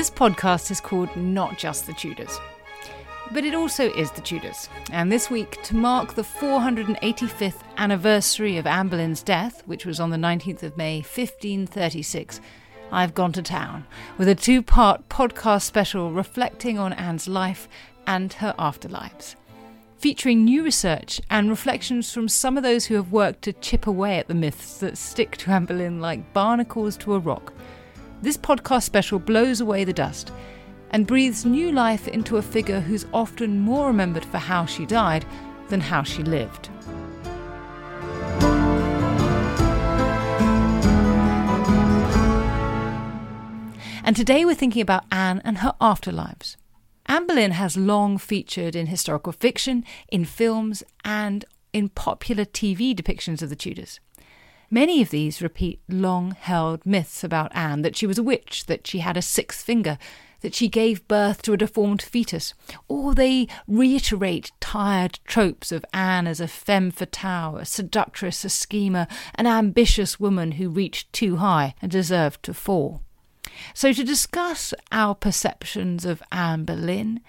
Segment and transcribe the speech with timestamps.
[0.00, 2.40] This podcast is called Not Just the Tudors.
[3.32, 4.66] But it also is the Tudors.
[4.90, 10.08] And this week, to mark the 485th anniversary of Anne Boleyn's death, which was on
[10.08, 12.40] the 19th of May 1536,
[12.90, 13.84] I've gone to town
[14.16, 17.68] with a two part podcast special reflecting on Anne's life
[18.06, 19.34] and her afterlives.
[19.98, 24.18] Featuring new research and reflections from some of those who have worked to chip away
[24.18, 27.52] at the myths that stick to Anne Boleyn like barnacles to a rock.
[28.22, 30.30] This podcast special blows away the dust
[30.90, 35.24] and breathes new life into a figure who's often more remembered for how she died
[35.70, 36.68] than how she lived.
[44.04, 46.56] And today we're thinking about Anne and her afterlives.
[47.06, 53.40] Anne Boleyn has long featured in historical fiction, in films, and in popular TV depictions
[53.40, 53.98] of the Tudors.
[54.72, 58.86] Many of these repeat long held myths about Anne that she was a witch, that
[58.86, 59.98] she had a sixth finger,
[60.42, 62.54] that she gave birth to a deformed fetus,
[62.86, 69.08] or they reiterate tired tropes of Anne as a femme fatale, a seductress, a schemer,
[69.34, 73.02] an ambitious woman who reached too high and deserved to fall.
[73.74, 77.20] So, to discuss our perceptions of Anne Boleyn,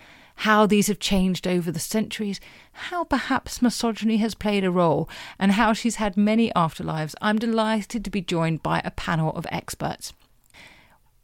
[0.41, 2.39] how these have changed over the centuries,
[2.73, 5.07] how perhaps misogyny has played a role,
[5.37, 9.45] and how she's had many afterlives, I'm delighted to be joined by a panel of
[9.51, 10.13] experts.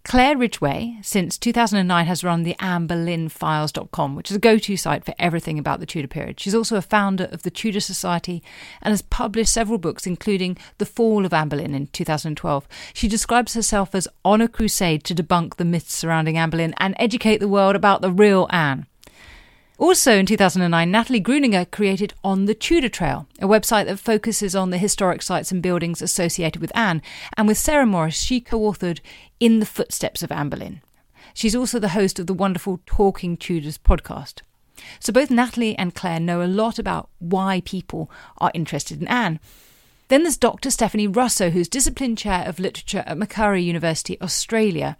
[0.03, 5.15] Claire Ridgway, since 2009, has run the AnneBoleynFiles.com, which is a go to site for
[5.17, 6.39] everything about the Tudor period.
[6.39, 8.41] She's also a founder of the Tudor Society
[8.81, 12.67] and has published several books, including The Fall of Anne Boleyn in 2012.
[12.93, 16.95] She describes herself as on a crusade to debunk the myths surrounding Anne Boleyn and
[16.97, 18.86] educate the world about the real Anne.
[19.79, 24.71] Also in 2009, Natalie Grueninger created On the Tudor Trail, a website that focuses on
[24.71, 26.99] the historic sites and buildings associated with Anne.
[27.35, 29.01] And with Sarah Morris, she co authored
[29.39, 30.81] In the Footsteps of Anne Boleyn.
[31.35, 34.41] She's also the host of the wonderful Talking Tudors podcast.
[34.99, 38.09] So both Natalie and Claire know a lot about why people
[38.39, 39.39] are interested in Anne.
[40.07, 40.71] Then there's Dr.
[40.71, 44.97] Stephanie Russo, who's Discipline Chair of Literature at Macquarie University, Australia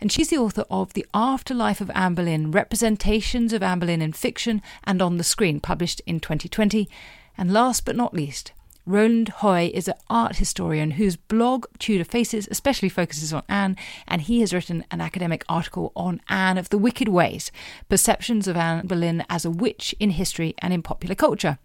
[0.00, 4.12] and she's the author of The Afterlife of Anne Boleyn Representations of Anne Boleyn in
[4.12, 6.88] Fiction and on the Screen, published in 2020.
[7.36, 8.52] And last but not least,
[8.86, 13.76] Roland Hui is an art historian whose blog Tudor Faces especially focuses on Anne,
[14.06, 17.52] and he has written an academic article on Anne of the Wicked Ways
[17.88, 21.58] Perceptions of Anne Boleyn as a Witch in History and in Popular Culture.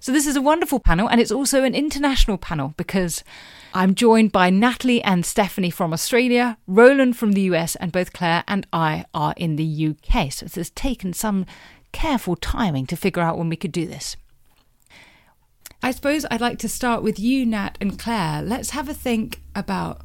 [0.00, 3.24] So, this is a wonderful panel, and it's also an international panel because
[3.74, 8.44] I'm joined by Natalie and Stephanie from Australia, Roland from the US, and both Claire
[8.46, 10.32] and I are in the UK.
[10.32, 11.46] So, it has taken some
[11.92, 14.16] careful timing to figure out when we could do this.
[15.82, 18.42] I suppose I'd like to start with you, Nat and Claire.
[18.42, 20.02] Let's have a think about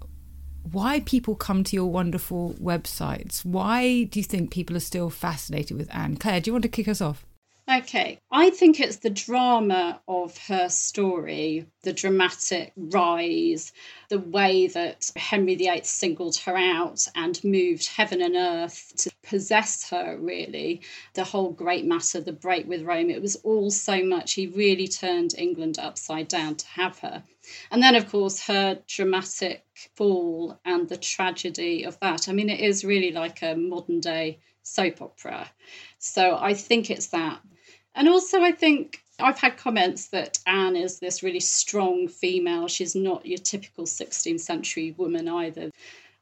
[0.72, 3.44] why people come to your wonderful websites.
[3.44, 6.18] Why do you think people are still fascinated with Anne?
[6.18, 7.26] Claire, do you want to kick us off?
[7.72, 13.72] Okay, I think it's the drama of her story, the dramatic rise,
[14.10, 19.90] the way that Henry VIII singled her out and moved heaven and earth to possess
[19.90, 20.82] her, really.
[21.14, 24.34] The whole great matter, the break with Rome, it was all so much.
[24.34, 27.24] He really turned England upside down to have her.
[27.72, 29.64] And then, of course, her dramatic
[29.96, 32.28] fall and the tragedy of that.
[32.28, 35.50] I mean, it is really like a modern day soap opera.
[35.98, 37.40] So I think it's that.
[37.96, 42.68] And also, I think I've had comments that Anne is this really strong female.
[42.68, 45.72] She's not your typical 16th century woman either.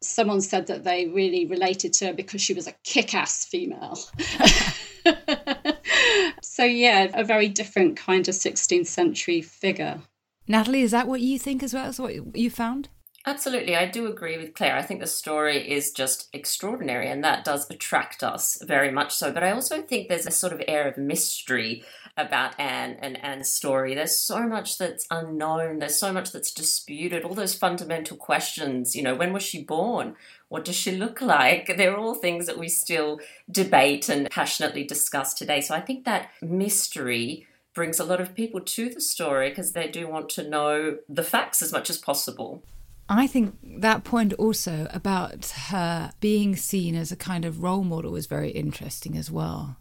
[0.01, 3.95] Someone said that they really related to her because she was a kick ass female.
[6.41, 10.01] so, yeah, a very different kind of 16th century figure.
[10.47, 11.87] Natalie, is that what you think as well?
[11.87, 12.89] Is what you found?
[13.23, 14.75] Absolutely, I do agree with Claire.
[14.75, 19.31] I think the story is just extraordinary, and that does attract us very much so.
[19.31, 21.83] But I also think there's a sort of air of mystery
[22.17, 23.93] about Anne and Anne's story.
[23.93, 28.95] There's so much that's unknown, there's so much that's disputed, all those fundamental questions.
[28.95, 30.15] You know, when was she born?
[30.49, 31.77] What does she look like?
[31.77, 33.19] They're all things that we still
[33.49, 35.61] debate and passionately discuss today.
[35.61, 37.45] So I think that mystery
[37.75, 41.23] brings a lot of people to the story because they do want to know the
[41.23, 42.63] facts as much as possible.
[43.11, 48.15] I think that point also about her being seen as a kind of role model
[48.15, 49.75] is very interesting as well.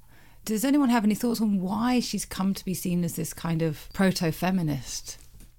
[0.45, 3.63] Does anyone have any thoughts on why she's come to be seen as this kind
[3.63, 5.19] of proto feminist?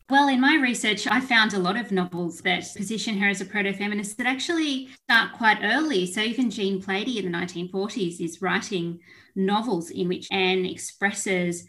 [0.10, 3.46] Well, in my research, I found a lot of novels that position her as a
[3.46, 6.06] proto feminist that actually start quite early.
[6.06, 9.00] So, even Jean Plaidy in the 1940s is writing
[9.34, 11.66] novels in which Anne expresses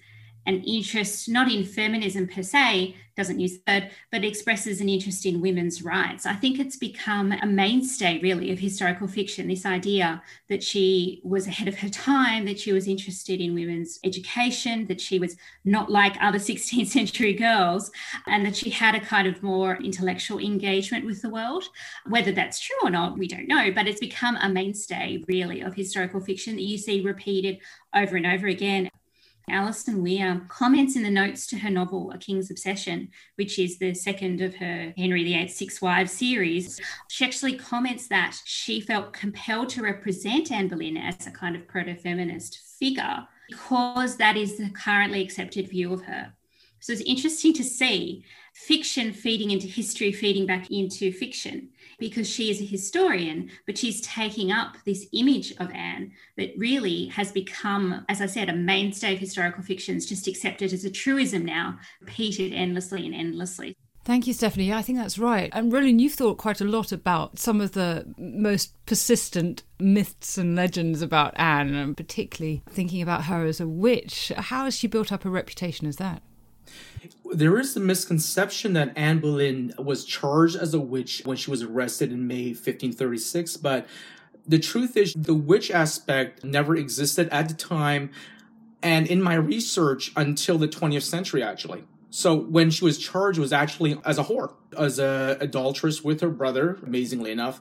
[0.46, 5.26] an interest not in feminism per se, doesn't use the word, but expresses an interest
[5.26, 6.24] in women's rights.
[6.24, 11.46] I think it's become a mainstay, really, of historical fiction this idea that she was
[11.46, 15.90] ahead of her time, that she was interested in women's education, that she was not
[15.90, 17.90] like other 16th century girls,
[18.26, 21.64] and that she had a kind of more intellectual engagement with the world.
[22.06, 25.74] Whether that's true or not, we don't know, but it's become a mainstay, really, of
[25.74, 27.58] historical fiction that you see repeated
[27.94, 28.88] over and over again.
[29.48, 33.94] Alison Weir comments in the notes to her novel, A King's Obsession, which is the
[33.94, 36.80] second of her Henry VIII Six Wives series.
[37.08, 41.66] She actually comments that she felt compelled to represent Anne Boleyn as a kind of
[41.66, 46.32] proto feminist figure because that is the currently accepted view of her.
[46.80, 48.24] So it's interesting to see
[48.54, 51.70] fiction feeding into history, feeding back into fiction,
[52.02, 57.06] because she is a historian, but she's taking up this image of Anne that really
[57.06, 59.96] has become, as I said, a mainstay of historical fiction.
[59.96, 63.76] It's just accepted as a truism now, repeated endlessly and endlessly.
[64.04, 64.72] Thank you, Stephanie.
[64.72, 65.49] I think that's right.
[65.52, 70.56] And Roland, you've thought quite a lot about some of the most persistent myths and
[70.56, 74.32] legends about Anne, and particularly thinking about her as a witch.
[74.37, 76.20] How has she built up a reputation as that?
[77.32, 81.62] There is a misconception that Anne Boleyn was charged as a witch when she was
[81.62, 83.86] arrested in May 1536, but
[84.46, 88.10] the truth is the witch aspect never existed at the time
[88.82, 91.84] and in my research until the 20th century actually.
[92.10, 96.28] So when she was charged was actually as a whore, as a adulteress with her
[96.28, 97.60] brother, amazingly enough.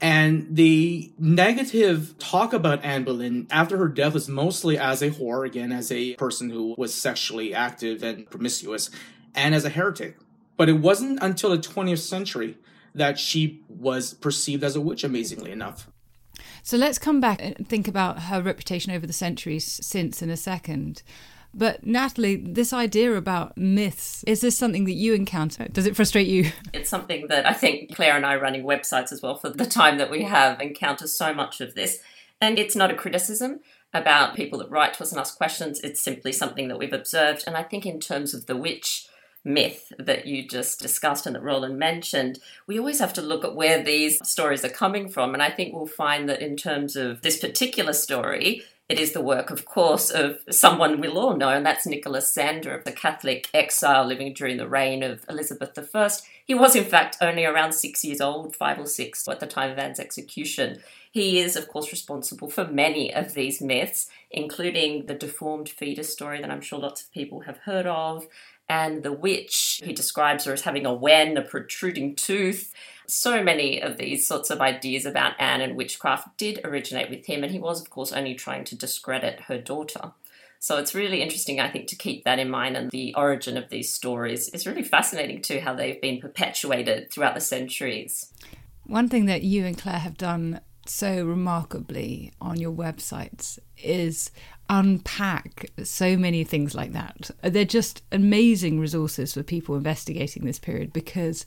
[0.00, 5.46] And the negative talk about Anne Boleyn after her death was mostly as a whore,
[5.46, 8.90] again, as a person who was sexually active and promiscuous,
[9.34, 10.16] and as a heretic.
[10.56, 12.56] But it wasn't until the 20th century
[12.94, 15.88] that she was perceived as a witch, amazingly enough.
[16.62, 20.36] So let's come back and think about her reputation over the centuries since in a
[20.36, 21.02] second.
[21.52, 25.66] But Natalie, this idea about myths, is this something that you encounter?
[25.68, 26.50] Does it frustrate you?
[26.72, 29.98] It's something that I think Claire and I running websites as well for the time
[29.98, 31.98] that we have encounter so much of this.
[32.40, 33.60] And it's not a criticism
[33.92, 35.80] about people that write to us and ask questions.
[35.80, 37.44] It's simply something that we've observed.
[37.46, 39.08] And I think in terms of the witch
[39.44, 43.54] myth that you just discussed and that Roland mentioned, we always have to look at
[43.54, 45.34] where these stories are coming from.
[45.34, 49.20] And I think we'll find that in terms of this particular story, it is the
[49.20, 53.48] work, of course, of someone we'll all know, and that's Nicholas Sander, of the Catholic
[53.54, 56.10] exile living during the reign of Elizabeth I.
[56.44, 59.70] He was, in fact, only around six years old, five or six, at the time
[59.70, 60.82] of Anne's execution.
[61.12, 66.40] He is, of course, responsible for many of these myths, including the deformed fetus story
[66.40, 68.26] that I'm sure lots of people have heard of,
[68.68, 72.74] and the witch, He describes her as having a wen, a protruding tooth.
[73.10, 77.42] So many of these sorts of ideas about Anne and witchcraft did originate with him,
[77.42, 80.12] and he was, of course, only trying to discredit her daughter.
[80.60, 82.76] So it's really interesting, I think, to keep that in mind.
[82.76, 87.34] And the origin of these stories is really fascinating too, how they've been perpetuated throughout
[87.34, 88.32] the centuries.
[88.84, 94.30] One thing that you and Claire have done so remarkably on your websites is
[94.70, 97.30] unpack so many things like that.
[97.42, 101.44] They're just amazing resources for people investigating this period because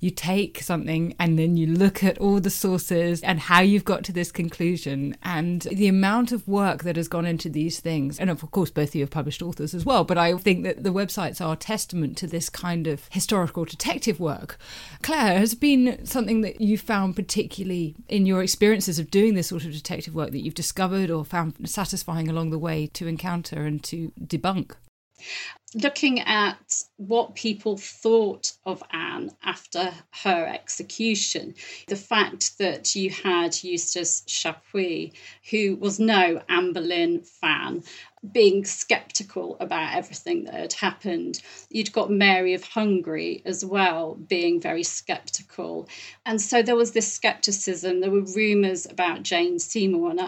[0.00, 4.04] you take something and then you look at all the sources and how you've got
[4.04, 8.20] to this conclusion and the amount of work that has gone into these things.
[8.20, 10.84] And of course, both of you have published authors as well, but I think that
[10.84, 14.58] the websites are testament to this kind of historical detective work.
[15.00, 19.64] Claire, has been something that you found particularly in your experiences of doing this sort
[19.64, 23.82] of detective work that you've discovered or found satisfying along the way to encounter and
[23.84, 24.74] to debunk?
[25.74, 31.54] looking at what people thought of Anne after her execution,
[31.88, 35.12] the fact that you had Eustace Chapuys,
[35.50, 37.82] who was no Anne Boleyn fan,
[38.32, 41.40] being skeptical about everything that had happened.
[41.70, 45.88] You'd got Mary of Hungary as well, being very skeptical.
[46.26, 48.00] And so there was this skepticism.
[48.00, 50.10] There were rumours about Jane Seymour.
[50.10, 50.20] And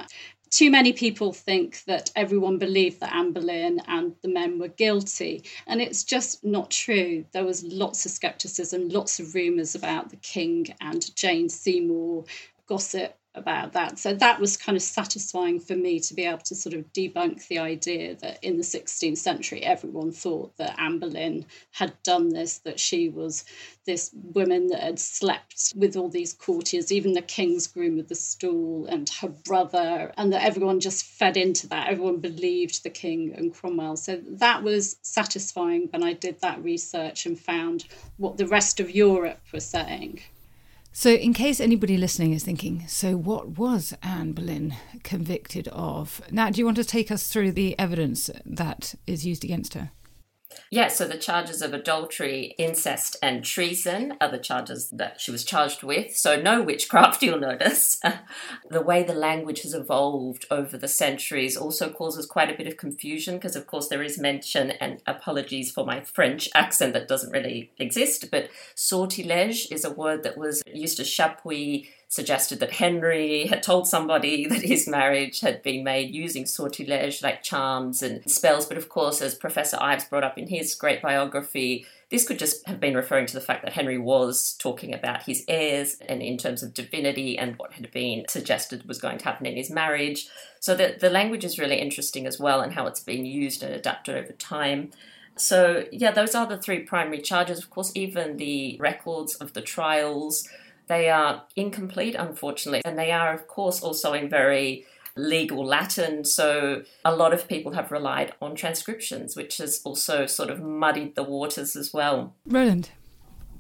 [0.51, 5.45] too many people think that everyone believed that Anne Boleyn and the men were guilty,
[5.67, 7.25] and it's just not true.
[7.33, 12.25] There was lots of skepticism, lots of rumours about the king and Jane Seymour,
[12.67, 13.99] gossip about that.
[13.99, 17.47] So that was kind of satisfying for me to be able to sort of debunk
[17.47, 22.59] the idea that in the 16th century everyone thought that Anne Boleyn had done this,
[22.59, 23.45] that she was
[23.87, 28.15] this woman that had slept with all these courtiers, even the king's groom of the
[28.15, 31.89] stool and her brother, and that everyone just fed into that.
[31.89, 33.97] Everyone believed the king and Cromwell.
[33.97, 37.85] So that was satisfying when I did that research and found
[38.17, 40.21] what the rest of Europe was saying.
[40.93, 46.21] So, in case anybody listening is thinking, so what was Anne Boleyn convicted of?
[46.33, 49.93] Now, do you want to take us through the evidence that is used against her?
[50.71, 55.45] Yeah, so the charges of adultery, incest, and treason are the charges that she was
[55.45, 56.17] charged with.
[56.17, 58.01] So, no witchcraft, you'll notice.
[58.71, 62.77] the way the language has evolved over the centuries also causes quite a bit of
[62.77, 67.33] confusion because, of course, there is mention, and apologies for my French accent that doesn't
[67.33, 73.47] really exist, but sortilege is a word that was used to Chapuys suggested that Henry
[73.47, 78.67] had told somebody that his marriage had been made using sortilege, like charms and spells.
[78.67, 82.67] But of course, as Professor Ives brought up in his great biography, this could just
[82.67, 86.37] have been referring to the fact that Henry was talking about his heirs and in
[86.37, 90.27] terms of divinity and what had been suggested was going to happen in his marriage.
[90.59, 93.73] So the, the language is really interesting as well and how it's been used and
[93.73, 94.91] adapted over time.
[95.37, 97.61] So, yeah, those are the three primary charges.
[97.61, 100.49] Of course, even the records of the trials
[100.91, 106.25] they are incomplete, unfortunately, and they are, of course, also in very legal Latin.
[106.25, 111.15] So a lot of people have relied on transcriptions, which has also sort of muddied
[111.15, 112.35] the waters as well.
[112.45, 112.91] Roland.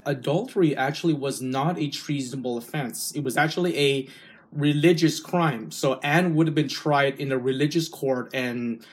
[0.04, 3.12] Adultery actually was not a treasonable offense.
[3.14, 4.08] It was actually a
[4.50, 5.70] religious crime.
[5.70, 8.84] So Anne would have been tried in a religious court and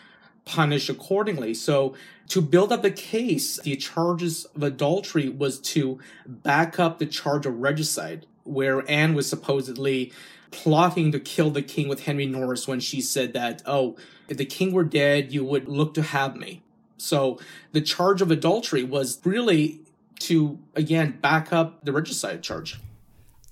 [0.47, 1.53] punished accordingly.
[1.53, 1.93] So
[2.29, 7.45] to build up the case, the charges of adultery was to back up the charge
[7.45, 10.11] of regicide, where Anne was supposedly
[10.51, 13.97] plotting to kill the king with Henry Norris when she said that, oh,
[14.29, 16.63] if the king were dead, you would look to have me.
[16.97, 17.39] So
[17.73, 19.81] the charge of adultery was really
[20.19, 22.79] to, again, back up the regicide charge.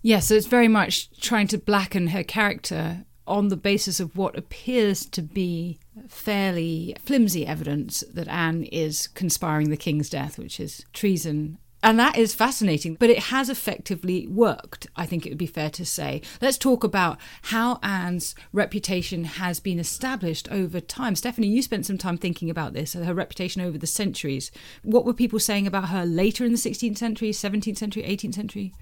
[0.01, 4.37] Yeah, so it's very much trying to blacken her character on the basis of what
[4.37, 10.83] appears to be fairly flimsy evidence that Anne is conspiring the king's death, which is
[10.93, 11.57] treason.
[11.83, 15.69] And that is fascinating, but it has effectively worked, I think it would be fair
[15.69, 16.23] to say.
[16.41, 21.15] Let's talk about how Anne's reputation has been established over time.
[21.15, 24.49] Stephanie, you spent some time thinking about this, her reputation over the centuries.
[24.81, 28.73] What were people saying about her later in the 16th century, 17th century, 18th century?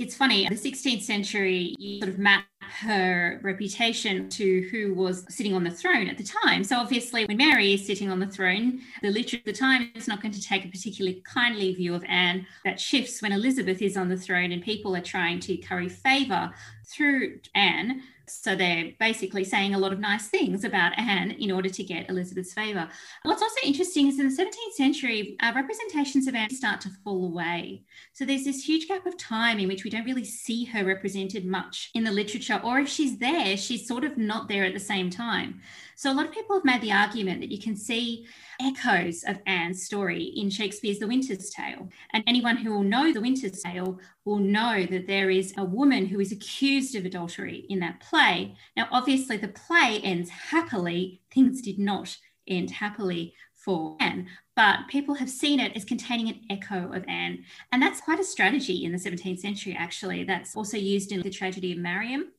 [0.00, 5.52] It's funny, the 16th century, you sort of map her reputation to who was sitting
[5.52, 6.64] on the throne at the time.
[6.64, 10.08] So obviously, when Mary is sitting on the throne, the literature at the time is
[10.08, 12.46] not going to take a particularly kindly view of Anne.
[12.64, 16.50] That shifts when Elizabeth is on the throne and people are trying to curry favour
[16.90, 21.68] through Anne so they're basically saying a lot of nice things about Anne in order
[21.68, 22.88] to get Elizabeth's favour.
[23.22, 27.26] What's also interesting is in the 17th century, uh, representations of Anne start to fall
[27.26, 27.84] away.
[28.12, 31.44] So there's this huge gap of time in which we don't really see her represented
[31.44, 34.80] much in the literature, or if she's there, she's sort of not there at the
[34.80, 35.60] same time.
[36.00, 38.26] So a lot of people have made the argument that you can see
[38.58, 41.90] echoes of Anne's story in Shakespeare's The Winter's Tale.
[42.14, 46.06] And anyone who will know The Winter's Tale will know that there is a woman
[46.06, 48.56] who is accused of adultery in that play.
[48.78, 52.16] Now, obviously, the play ends happily, things did not
[52.48, 54.26] end happily for Anne,
[54.56, 57.44] but people have seen it as containing an echo of Anne.
[57.72, 60.24] And that's quite a strategy in the 17th century, actually.
[60.24, 62.32] That's also used in the tragedy of Mariam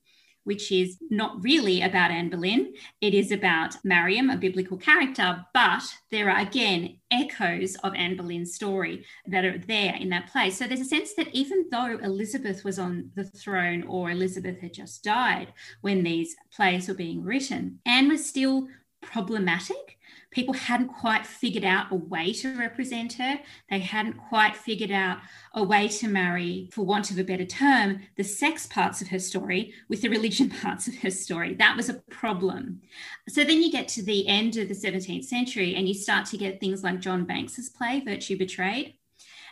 [0.44, 2.72] which is not really about Anne Boleyn.
[3.00, 8.54] It is about Mariam, a biblical character, but there are again echoes of Anne Boleyn's
[8.54, 10.58] story that are there in that place.
[10.58, 14.74] So there's a sense that even though Elizabeth was on the throne or Elizabeth had
[14.74, 18.68] just died when these plays were being written, Anne was still
[19.02, 19.98] problematic
[20.32, 23.38] people hadn't quite figured out a way to represent her.
[23.70, 25.18] They hadn't quite figured out
[25.54, 29.18] a way to marry, for want of a better term, the sex parts of her
[29.18, 31.54] story with the religion parts of her story.
[31.54, 32.80] That was a problem.
[33.28, 36.38] So then you get to the end of the 17th century and you start to
[36.38, 38.94] get things like John Banks's play, Virtue Betrayed.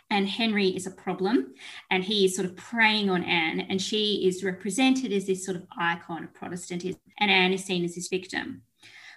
[0.09, 1.53] And Henry is a problem,
[1.89, 5.55] and he is sort of preying on Anne, and she is represented as this sort
[5.55, 8.63] of icon of Protestantism, and Anne is seen as this victim.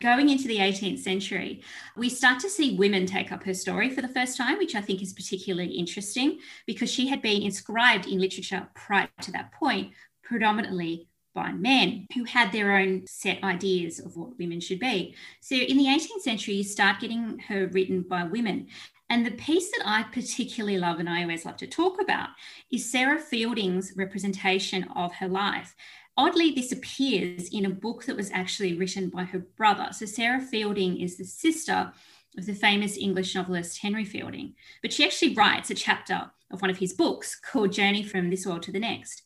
[0.02, 1.62] Going into the 18th century,
[1.96, 4.80] we start to see women take up her story for the first time, which I
[4.80, 9.92] think is particularly interesting because she had been inscribed in literature prior to that point,
[10.22, 15.14] predominantly by men who had their own set ideas of what women should be.
[15.40, 18.68] So in the 18th century, you start getting her written by women.
[19.10, 22.30] And the piece that I particularly love and I always love to talk about
[22.72, 25.74] is Sarah Fielding's representation of her life.
[26.16, 29.88] Oddly, this appears in a book that was actually written by her brother.
[29.92, 31.92] So, Sarah Fielding is the sister
[32.38, 36.70] of the famous English novelist Henry Fielding, but she actually writes a chapter of one
[36.70, 39.22] of his books called Journey from This World to the Next.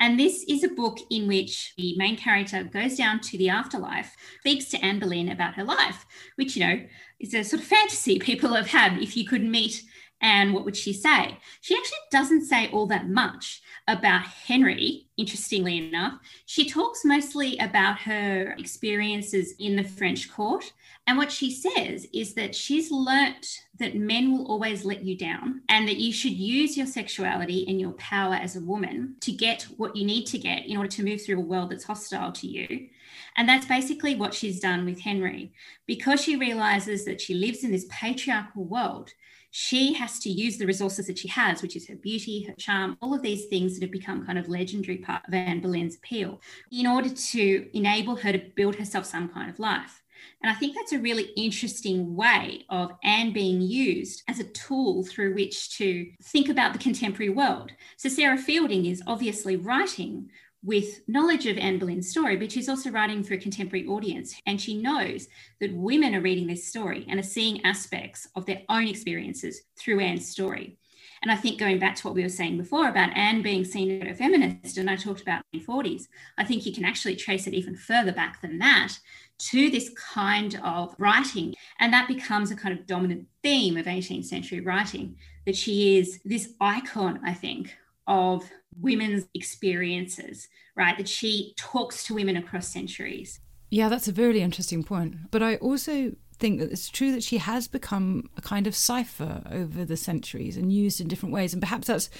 [0.00, 4.16] And this is a book in which the main character goes down to the afterlife,
[4.40, 6.84] speaks to Anne Boleyn about her life, which, you know,
[7.20, 9.00] is a sort of fantasy people have had.
[9.00, 9.84] If you could meet
[10.20, 11.38] Anne, what would she say?
[11.60, 16.14] She actually doesn't say all that much about Henry, interestingly enough.
[16.46, 20.72] She talks mostly about her experiences in the French court.
[21.06, 25.62] And what she says is that she's learnt that men will always let you down
[25.68, 29.66] and that you should use your sexuality and your power as a woman to get
[29.76, 32.46] what you need to get in order to move through a world that's hostile to
[32.46, 32.88] you.
[33.36, 35.52] And that's basically what she's done with Henry.
[35.86, 39.10] Because she realizes that she lives in this patriarchal world,
[39.54, 42.96] she has to use the resources that she has, which is her beauty, her charm,
[43.02, 46.40] all of these things that have become kind of legendary part of Anne Boleyn's appeal,
[46.70, 50.02] in order to enable her to build herself some kind of life.
[50.42, 55.04] And I think that's a really interesting way of Anne being used as a tool
[55.04, 57.72] through which to think about the contemporary world.
[57.98, 60.30] So Sarah Fielding is obviously writing
[60.64, 64.40] with knowledge of Anne Boleyn's story, but she's also writing for a contemporary audience.
[64.46, 65.26] And she knows
[65.60, 70.00] that women are reading this story and are seeing aspects of their own experiences through
[70.00, 70.78] Anne's story.
[71.22, 74.02] And I think going back to what we were saying before about Anne being seen
[74.02, 76.04] as a feminist, and I talked about the 40s,
[76.36, 78.98] I think you can actually trace it even further back than that
[79.38, 81.54] to this kind of writing.
[81.78, 86.20] And that becomes a kind of dominant theme of 18th century writing, that she is
[86.24, 87.76] this icon, I think,
[88.08, 88.48] of
[88.80, 90.96] women's experiences, right?
[90.96, 93.40] That she talks to women across centuries.
[93.70, 95.30] Yeah, that's a really interesting point.
[95.30, 99.42] But I also think that it's true that she has become a kind of cipher
[99.50, 101.52] over the centuries and used in different ways.
[101.52, 102.10] And perhaps that's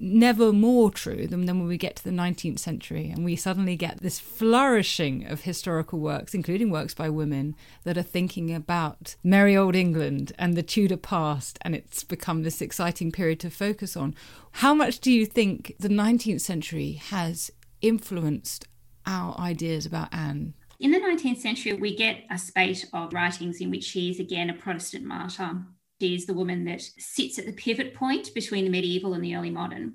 [0.00, 3.76] never more true than, than when we get to the 19th century and we suddenly
[3.76, 9.56] get this flourishing of historical works, including works by women, that are thinking about merry
[9.56, 14.14] old England and the Tudor past, and it's become this exciting period to focus on.
[14.52, 18.66] How much do you think the 19th century has influenced
[19.06, 20.54] our ideas about Anne?
[20.80, 24.48] In the 19th century, we get a spate of writings in which she is again
[24.48, 25.62] a Protestant martyr.
[26.00, 29.50] Is the woman that sits at the pivot point between the medieval and the early
[29.50, 29.94] modern.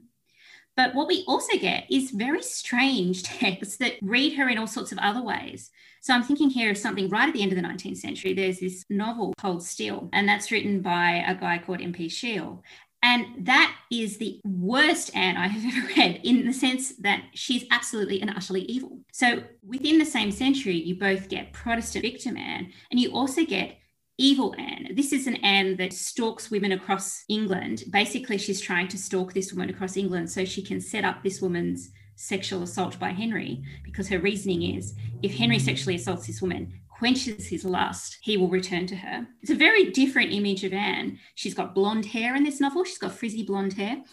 [0.76, 4.92] But what we also get is very strange texts that read her in all sorts
[4.92, 5.70] of other ways.
[6.02, 8.34] So I'm thinking here of something right at the end of the 19th century.
[8.34, 12.10] There's this novel called Steel, and that's written by a guy called M.P.
[12.10, 12.64] Shiel.
[13.02, 17.66] And that is the worst Anne I have ever read in the sense that she's
[17.72, 19.00] absolutely and utterly evil.
[19.12, 23.78] So within the same century, you both get Protestant victim Anne, and you also get
[24.18, 24.90] evil Anne.
[24.94, 27.84] This is an Anne that stalks women across England.
[27.90, 31.42] Basically, she's trying to stalk this woman across England so she can set up this
[31.42, 36.80] woman's sexual assault by Henry because her reasoning is if Henry sexually assaults this woman,
[36.90, 39.28] quenches his lust, he will return to her.
[39.42, 41.20] It's a very different image of Anne.
[41.36, 44.04] She's got blonde hair in this novel, she's got frizzy blonde hair.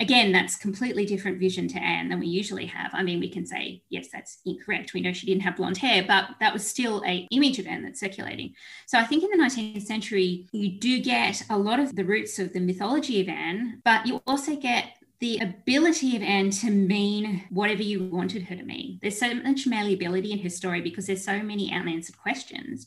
[0.00, 2.90] Again, that's completely different vision to Anne than we usually have.
[2.94, 4.94] I mean, we can say, yes, that's incorrect.
[4.94, 7.82] We know she didn't have blonde hair, but that was still a image of Anne
[7.82, 8.54] that's circulating.
[8.86, 12.38] So I think in the 19th century, you do get a lot of the roots
[12.38, 17.44] of the mythology of Anne, but you also get the ability of Anne to mean
[17.50, 19.00] whatever you wanted her to mean.
[19.02, 22.86] There's so much malleability in her story because there's so many unanswered questions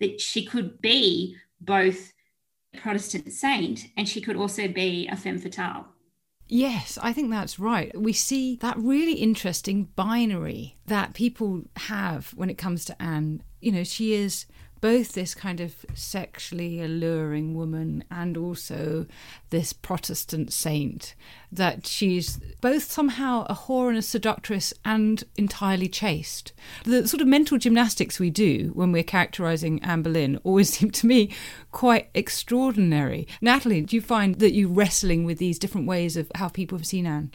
[0.00, 2.12] that she could be both
[2.74, 5.91] a Protestant saint and she could also be a femme fatale.
[6.48, 7.96] Yes, I think that's right.
[7.98, 13.42] We see that really interesting binary that people have when it comes to Anne.
[13.60, 14.46] You know, she is
[14.82, 19.06] both this kind of sexually alluring woman and also
[19.50, 21.14] this Protestant saint,
[21.50, 26.52] that she's both somehow a whore and a seductress and entirely chaste.
[26.84, 31.06] The sort of mental gymnastics we do when we're characterizing Anne Boleyn always seem to
[31.06, 31.30] me
[31.70, 33.26] quite extraordinary.
[33.40, 36.86] Natalie, do you find that you're wrestling with these different ways of how people have
[36.86, 37.32] seen Anne?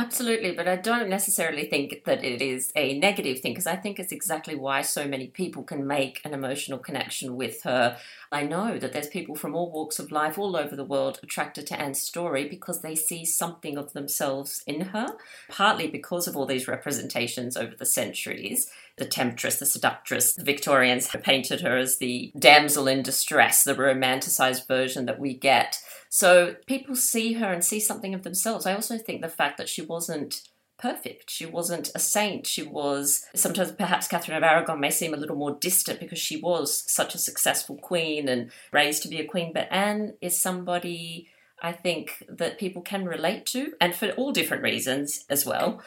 [0.00, 3.98] Absolutely, but I don't necessarily think that it is a negative thing because I think
[3.98, 7.96] it's exactly why so many people can make an emotional connection with her.
[8.30, 11.66] I know that there's people from all walks of life all over the world attracted
[11.66, 15.16] to Anne's story because they see something of themselves in her,
[15.48, 18.70] partly because of all these representations over the centuries.
[18.98, 24.68] The temptress, the seductress, the Victorians painted her as the damsel in distress, the romanticized
[24.68, 28.66] version that we get so people see her and see something of themselves.
[28.66, 30.42] I also think the fact that she wasn't
[30.78, 31.30] perfect.
[31.30, 32.46] She wasn't a saint.
[32.46, 36.40] She was sometimes perhaps Catherine of Aragon may seem a little more distant because she
[36.40, 39.52] was such a successful queen and raised to be a queen.
[39.52, 41.28] But Anne is somebody
[41.60, 45.82] I think that people can relate to, and for all different reasons as well.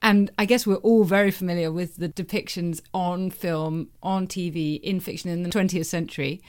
[0.00, 5.00] And I guess we're all very familiar with the depictions on film, on TV, in
[5.00, 6.40] fiction in the 20th century.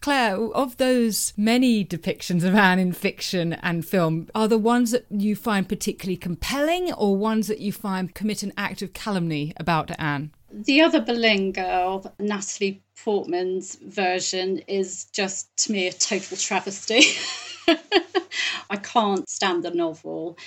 [0.00, 5.04] Claire, of those many depictions of Anne in fiction and film, are the ones that
[5.10, 9.90] you find particularly compelling or ones that you find commit an act of calumny about
[10.00, 10.32] Anne?
[10.50, 17.02] The other Boleyn girl, Natalie Portman's version, is just to me a total travesty.
[18.70, 20.38] I can't stand the novel.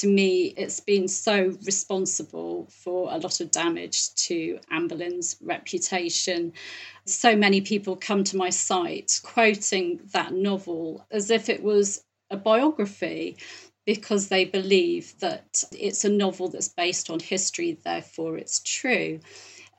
[0.00, 6.52] To me, it's been so responsible for a lot of damage to Anne Boleyn's reputation.
[7.04, 12.36] So many people come to my site quoting that novel as if it was a
[12.36, 13.36] biography
[13.86, 19.18] because they believe that it's a novel that's based on history, therefore it's true.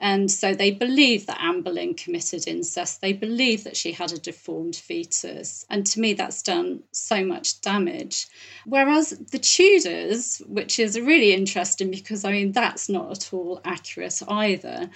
[0.02, 3.02] And so they believe that Anne Boleyn committed incest.
[3.02, 5.66] They believe that she had a deformed fetus.
[5.70, 8.28] And to me, that's done so much damage.
[8.66, 14.22] Whereas the Tudors, which is really interesting because, I mean, that's not at all accurate
[14.28, 14.90] either.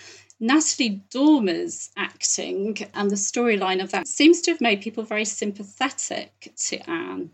[0.44, 6.52] Natalie Dormer's acting and the storyline of that seems to have made people very sympathetic
[6.58, 7.32] to Anne.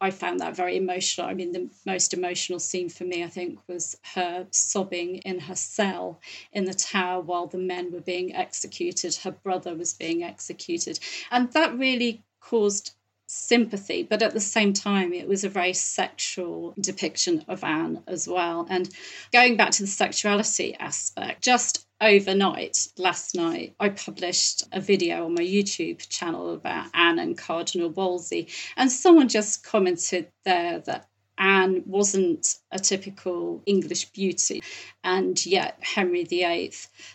[0.00, 1.26] I found that very emotional.
[1.26, 5.56] I mean, the most emotional scene for me, I think, was her sobbing in her
[5.56, 6.20] cell
[6.52, 9.16] in the tower while the men were being executed.
[9.16, 11.00] Her brother was being executed.
[11.32, 12.92] And that really caused
[13.26, 18.28] sympathy, but at the same time, it was a very sexual depiction of Anne as
[18.28, 18.68] well.
[18.70, 18.88] And
[19.32, 25.34] going back to the sexuality aspect, just overnight, last night, I published a video on
[25.34, 28.48] my YouTube channel about Anne and Cardinal Wolsey.
[28.76, 34.62] And someone just commented there that Anne wasn't a typical English beauty,
[35.02, 36.72] and yet Henry VIII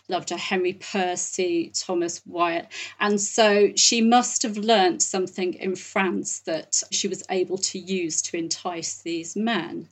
[0.08, 2.66] loved her, Henry Percy, Thomas Wyatt.
[2.98, 8.20] And so she must have learnt something in France that she was able to use
[8.22, 9.88] to entice these men.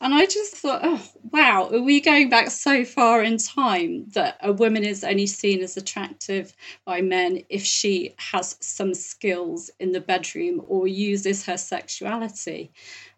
[0.00, 1.02] And I just thought, oh,
[1.32, 5.62] wow, are we going back so far in time that a woman is only seen
[5.62, 6.52] as attractive
[6.84, 12.72] by men if she has some skills in the bedroom or uses her sexuality?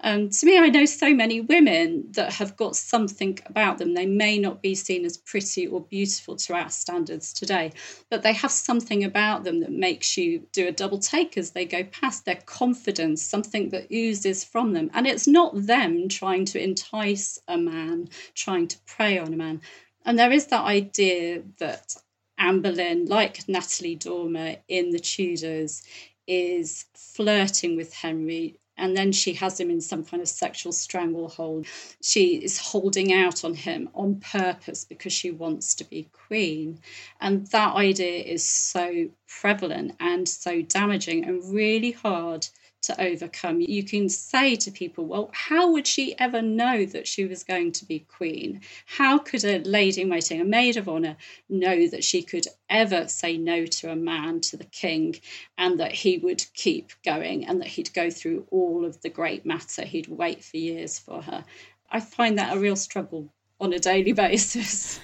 [0.06, 3.94] And to me, I know so many women that have got something about them.
[3.94, 7.72] They may not be seen as pretty or beautiful to our standards today,
[8.08, 11.64] but they have something about them that makes you do a double take as they
[11.64, 14.92] go past their confidence, something that oozes from them.
[14.94, 19.60] And it's not them trying to entice a man, trying to prey on a man.
[20.04, 21.96] And there is that idea that
[22.38, 25.82] Anne Boleyn, like Natalie Dormer in The Tudors,
[26.28, 31.66] is flirting with Henry and then she has him in some kind of sexual stranglehold.
[32.02, 36.80] She is holding out on him on purpose because she wants to be queen.
[37.20, 42.48] And that idea is so prevalent and so damaging and really hard
[42.86, 43.60] to overcome.
[43.60, 47.72] You can say to people, well, how would she ever know that she was going
[47.72, 48.60] to be queen?
[48.86, 51.16] How could a lady in waiting, a maid of honour,
[51.48, 55.16] know that she could ever say no to a man, to the king,
[55.58, 59.44] and that he would keep going and that he'd go through all of the great
[59.44, 59.84] matter?
[59.84, 61.44] He'd wait for years for her.
[61.90, 65.00] I find that a real struggle on a daily basis.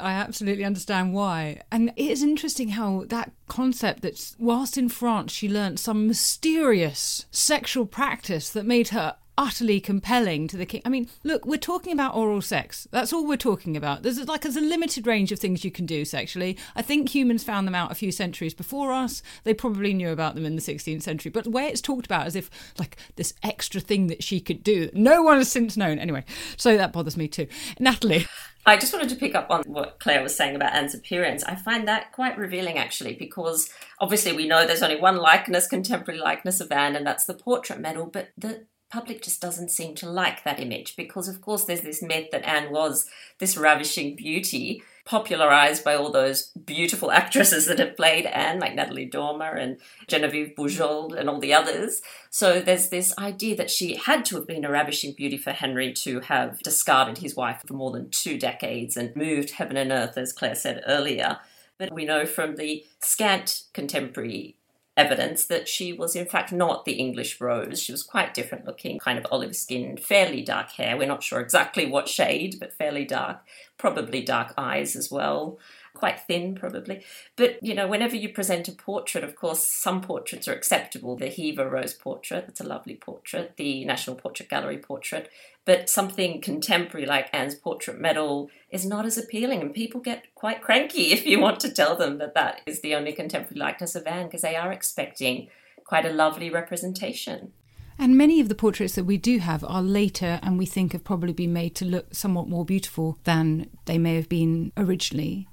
[0.00, 1.62] I absolutely understand why.
[1.70, 7.26] And it is interesting how that concept that whilst in France she learnt some mysterious
[7.30, 10.80] sexual practice that made her utterly compelling to the king.
[10.84, 12.86] I mean, look, we're talking about oral sex.
[12.90, 14.02] That's all we're talking about.
[14.02, 16.56] There's like there's a limited range of things you can do sexually.
[16.76, 19.22] I think humans found them out a few centuries before us.
[19.44, 21.30] They probably knew about them in the 16th century.
[21.30, 24.62] But the way it's talked about as if like this extra thing that she could
[24.62, 25.98] do, no one has since known.
[25.98, 26.24] Anyway,
[26.56, 27.46] so that bothers me too.
[27.78, 28.26] Natalie.
[28.66, 31.44] I just wanted to pick up on what Claire was saying about Anne's appearance.
[31.44, 33.68] I find that quite revealing actually, because
[34.00, 37.80] obviously we know there's only one likeness, contemporary likeness of Anne, and that's the portrait
[37.80, 41.82] medal, but the public just doesn't seem to like that image because, of course, there's
[41.82, 43.06] this myth that Anne was
[43.38, 49.04] this ravishing beauty popularized by all those beautiful actresses that have played Anne, like Natalie
[49.04, 52.00] Dormer and Genevieve Bujold and all the others.
[52.30, 55.92] So there's this idea that she had to have been a ravishing beauty for Henry
[55.92, 60.16] to have discarded his wife for more than two decades and moved heaven and earth,
[60.16, 61.38] as Claire said earlier.
[61.78, 64.56] But we know from the scant contemporary
[64.96, 67.82] evidence that she was in fact not the English rose.
[67.82, 70.96] She was quite different looking, kind of olive skin, fairly dark hair.
[70.96, 73.38] We're not sure exactly what shade, but fairly dark,
[73.76, 75.58] probably dark eyes as well
[75.94, 77.02] quite thin probably.
[77.36, 81.16] But you know, whenever you present a portrait, of course, some portraits are acceptable.
[81.16, 85.30] The Hever Rose portrait, that's a lovely portrait, the National Portrait Gallery portrait,
[85.64, 90.62] but something contemporary like Anne's portrait medal is not as appealing, and people get quite
[90.62, 94.06] cranky if you want to tell them that that is the only contemporary likeness of
[94.06, 95.48] Anne because they are expecting
[95.84, 97.52] quite a lovely representation.
[97.98, 101.04] And many of the portraits that we do have are later and we think have
[101.04, 105.46] probably been made to look somewhat more beautiful than they may have been originally.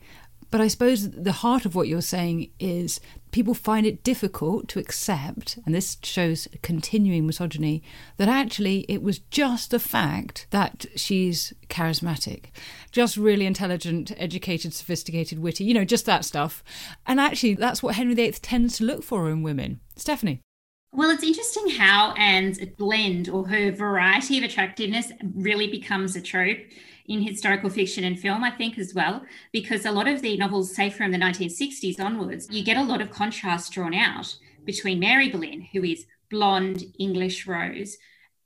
[0.52, 3.00] But I suppose the heart of what you're saying is
[3.32, 7.82] people find it difficult to accept, and this shows continuing misogyny,
[8.18, 12.48] that actually it was just the fact that she's charismatic,
[12.92, 16.64] just really intelligent, educated, sophisticated, witty, you know, just that stuff.
[17.08, 19.80] And actually, that's what Henry VIII tends to look for in women.
[19.96, 20.42] Stephanie.
[20.94, 26.58] Well, it's interesting how Anne's blend or her variety of attractiveness really becomes a trope
[27.08, 30.76] in historical fiction and film, I think, as well, because a lot of the novels,
[30.76, 34.36] say from the 1960s onwards, you get a lot of contrast drawn out
[34.66, 37.98] between Mary Boleyn, who is blonde English rose,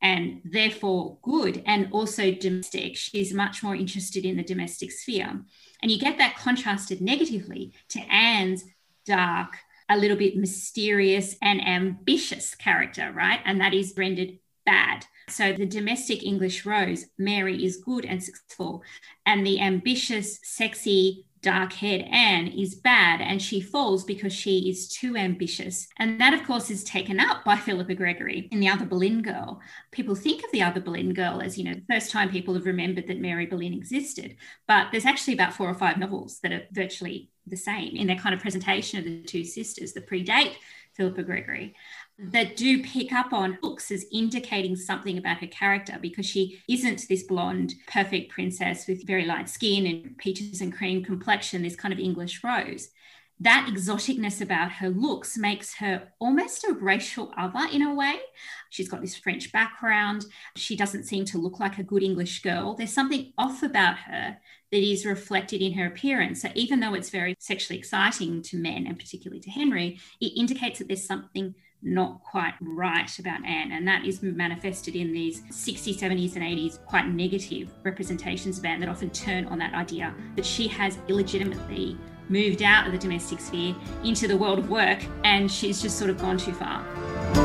[0.02, 2.96] and therefore good and also domestic.
[2.96, 5.42] She's much more interested in the domestic sphere.
[5.82, 8.66] And you get that contrasted negatively to Anne's
[9.06, 9.58] dark,
[9.90, 13.40] a little bit mysterious and ambitious character, right?
[13.46, 15.06] And that is rendered bad.
[15.30, 18.84] So the domestic English rose, Mary, is good and successful,
[19.26, 24.90] and the ambitious, sexy, dark haired Anne is bad and she falls because she is
[24.90, 25.88] too ambitious.
[25.98, 29.62] And that, of course, is taken up by Philippa Gregory in The Other Boleyn Girl.
[29.92, 32.66] People think of The Other Boleyn Girl as, you know, the first time people have
[32.66, 34.38] remembered that Mary Boleyn existed.
[34.68, 38.18] But there's actually about four or five novels that are virtually the same in their
[38.18, 40.56] kind of presentation of the two sisters that predate
[40.96, 41.76] Philippa Gregory
[42.18, 47.08] that do pick up on looks as indicating something about her character because she isn't
[47.10, 51.94] this blonde, perfect princess with very light skin and peaches and cream complexion, this kind
[51.94, 52.90] of English rose.
[53.42, 58.20] That exoticness about her looks makes her almost a racial other in a way.
[58.70, 60.26] She's got this French background.
[60.56, 62.76] She doesn't seem to look like a good English girl.
[62.76, 64.38] There's something off about her
[64.72, 66.42] that is reflected in her appearance.
[66.42, 70.80] So even though it's very sexually exciting to men and particularly to Henry, it indicates
[70.80, 73.72] that there's something not quite right about Anne.
[73.72, 78.80] And that is manifested in these 60s, 70s, and 80s quite negative representations of Anne
[78.80, 81.98] that often turn on that idea that she has illegitimately
[82.30, 86.10] moved out of the domestic sphere into the world of work and she's just sort
[86.10, 87.45] of gone too far.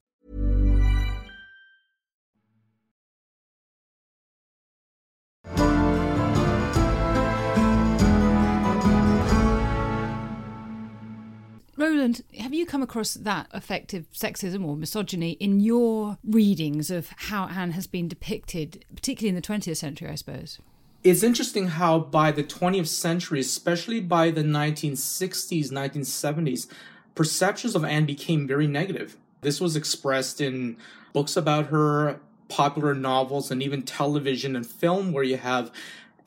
[11.81, 17.47] Roland, have you come across that effective sexism or misogyny in your readings of how
[17.47, 20.59] Anne has been depicted, particularly in the 20th century, I suppose?
[21.03, 26.67] It's interesting how by the 20th century, especially by the 1960s, 1970s,
[27.15, 29.17] perceptions of Anne became very negative.
[29.41, 30.77] This was expressed in
[31.13, 35.71] books about her, popular novels, and even television and film, where you have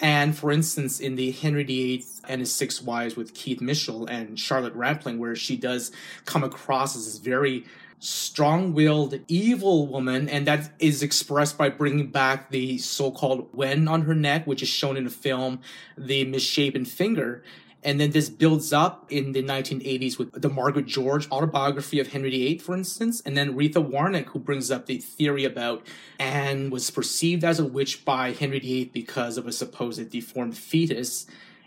[0.04, 4.38] and for instance, in the Henry VIII and his Six Wives with Keith Michell and
[4.38, 5.92] Charlotte Rampling, where she does
[6.26, 7.64] come across as this very
[8.00, 14.14] strong-willed evil woman and that is expressed by bringing back the so-called wen on her
[14.14, 15.58] neck which is shown in the film
[15.96, 17.42] the misshapen finger
[17.84, 22.30] and then this builds up in the 1980s with the Margaret George autobiography of Henry
[22.30, 25.86] VIII, for instance, and then Retha Warnicke, who brings up the theory about
[26.18, 31.26] Anne was perceived as a witch by Henry VIII because of a supposed deformed fetus.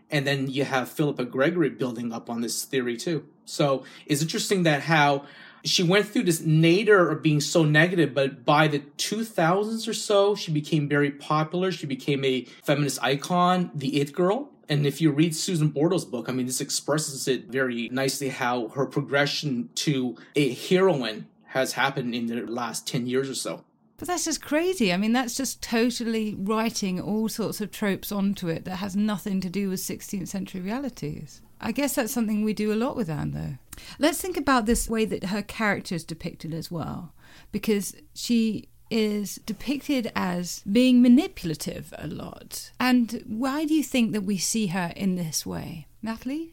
[0.10, 3.26] And then you have Philippa Gregory building up on this theory too.
[3.46, 5.26] So it's interesting that how
[5.64, 10.34] she went through this nadir of being so negative, but by the 2000s or so,
[10.34, 11.72] she became very popular.
[11.72, 14.50] She became a feminist icon, the It Girl.
[14.70, 18.68] And if you read Susan Bordo's book, I mean, this expresses it very nicely how
[18.70, 23.64] her progression to a heroine has happened in the last 10 years or so.
[23.98, 24.94] But that's just crazy.
[24.94, 29.42] I mean, that's just totally writing all sorts of tropes onto it that has nothing
[29.42, 31.42] to do with 16th century realities.
[31.60, 33.58] I guess that's something we do a lot with Anne, though.
[33.98, 37.14] Let's think about this way that her character is depicted as well,
[37.52, 42.72] because she is depicted as being manipulative a lot.
[42.80, 45.88] And why do you think that we see her in this way?
[46.02, 46.52] Natalie?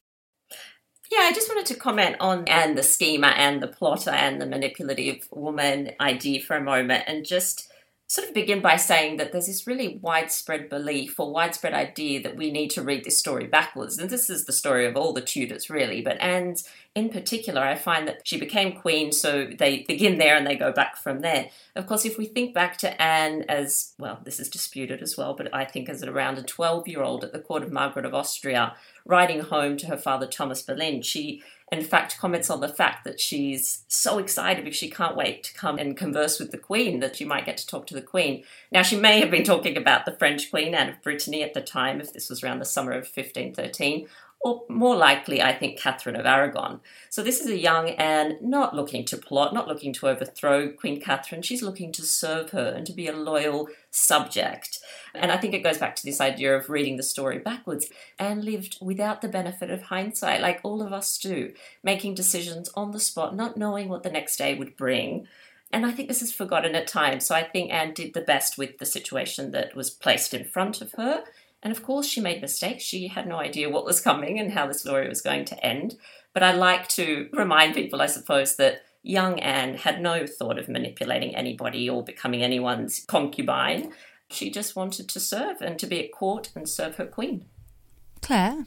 [1.10, 4.46] Yeah, I just wanted to comment on and the schemer and the plotter and the
[4.46, 7.68] manipulative woman idea for a moment and just
[8.14, 12.36] sort of begin by saying that there's this really widespread belief or widespread idea that
[12.36, 13.98] we need to read this story backwards.
[13.98, 16.00] And this is the story of all the Tudors, really.
[16.00, 16.62] But Anne's
[16.94, 20.70] in particular, I find that she became queen, so they begin there and they go
[20.70, 21.48] back from there.
[21.74, 25.34] Of course, if we think back to Anne as, well, this is disputed as well,
[25.34, 28.14] but I think as around a 12 year old at the court of Margaret of
[28.14, 33.04] Austria, writing home to her father Thomas Boleyn, she in fact comments on the fact
[33.04, 37.00] that she's so excited because she can't wait to come and converse with the Queen,
[37.00, 38.44] that she might get to talk to the Queen.
[38.70, 41.60] Now, she may have been talking about the French Queen, Anne of Brittany, at the
[41.60, 44.06] time, if this was around the summer of 1513,
[44.44, 46.80] or more likely, I think, Catherine of Aragon.
[47.08, 51.00] So this is a young Anne not looking to plot, not looking to overthrow Queen
[51.00, 51.40] Catherine.
[51.40, 54.80] She's looking to serve her and to be a loyal subject.
[55.14, 57.86] And I think it goes back to this idea of reading the story backwards.
[58.18, 62.90] Anne lived without the benefit of hindsight, like all of us do, making decisions on
[62.90, 65.26] the spot, not knowing what the next day would bring.
[65.72, 67.26] And I think this is forgotten at times.
[67.26, 70.82] So I think Anne did the best with the situation that was placed in front
[70.82, 71.24] of her
[71.64, 72.84] and of course, she made mistakes.
[72.84, 75.96] She had no idea what was coming and how the story was going to end.
[76.34, 80.68] But I like to remind people, I suppose, that young Anne had no thought of
[80.68, 83.94] manipulating anybody or becoming anyone's concubine.
[84.30, 87.46] She just wanted to serve and to be at court and serve her queen.
[88.20, 88.66] Claire?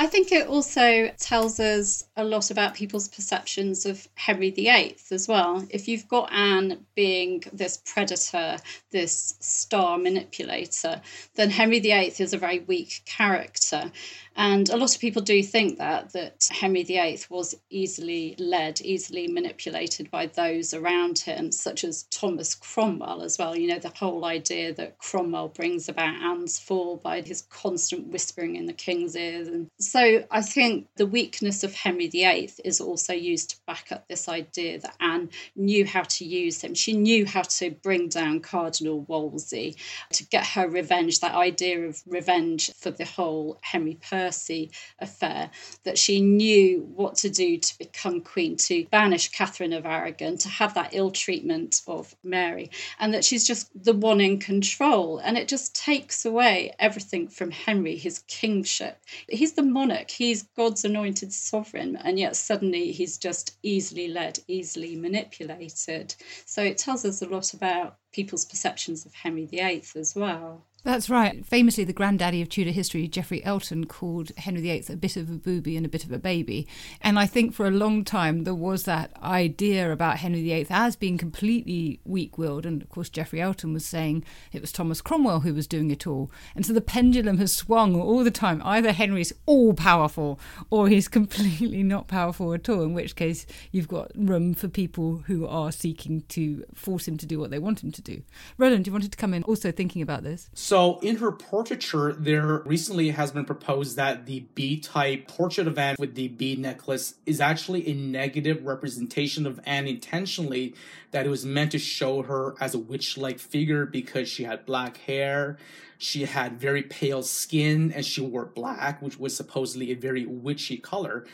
[0.00, 5.26] I think it also tells us a lot about people's perceptions of Henry VIII as
[5.26, 5.66] well.
[5.70, 8.58] If you've got Anne being this predator,
[8.92, 11.02] this star manipulator,
[11.34, 13.90] then Henry VIII is a very weak character.
[14.36, 19.26] And a lot of people do think that that Henry VIII was easily led, easily
[19.26, 23.56] manipulated by those around him, such as Thomas Cromwell as well.
[23.56, 28.54] You know, the whole idea that Cromwell brings about Anne's fall by his constant whispering
[28.54, 29.48] in the king's ears.
[29.48, 34.06] And so I think the weakness of Henry VIII is also used to back up
[34.06, 36.74] this idea that Anne knew how to use him.
[36.74, 39.76] She knew how to bring down Cardinal Wolsey
[40.12, 45.50] to get her revenge, that idea of revenge for the whole Henry Percy affair,
[45.84, 50.48] that she knew what to do to become queen, to banish Catherine of Aragon, to
[50.48, 52.70] have that ill treatment of Mary,
[53.00, 55.18] and that she's just the one in control.
[55.18, 59.00] And it just takes away everything from Henry, his kingship.
[59.28, 64.96] He's the monarch, he's God's anointed sovereign, and yet suddenly he's just easily led, easily
[64.96, 66.16] manipulated.
[66.46, 70.67] So it tells us a lot about people's perceptions of Henry VIII as well.
[70.84, 71.44] That's right.
[71.44, 75.34] Famously, the granddaddy of Tudor history, Geoffrey Elton, called Henry VIII a bit of a
[75.34, 76.68] booby and a bit of a baby.
[77.00, 80.94] And I think for a long time there was that idea about Henry VIII as
[80.94, 82.64] being completely weak willed.
[82.64, 86.06] And of course, Geoffrey Elton was saying it was Thomas Cromwell who was doing it
[86.06, 86.30] all.
[86.54, 88.62] And so the pendulum has swung all the time.
[88.64, 90.38] Either Henry's all powerful
[90.70, 95.24] or he's completely not powerful at all, in which case you've got room for people
[95.26, 98.22] who are seeking to force him to do what they want him to do.
[98.58, 100.48] Roland, you wanted to come in also thinking about this?
[100.68, 105.78] So, in her portraiture, there recently has been proposed that the B type portrait of
[105.78, 110.74] Anne with the B necklace is actually a negative representation of Anne intentionally,
[111.10, 114.66] that it was meant to show her as a witch like figure because she had
[114.66, 115.56] black hair,
[115.96, 120.76] she had very pale skin, and she wore black, which was supposedly a very witchy
[120.76, 121.24] color.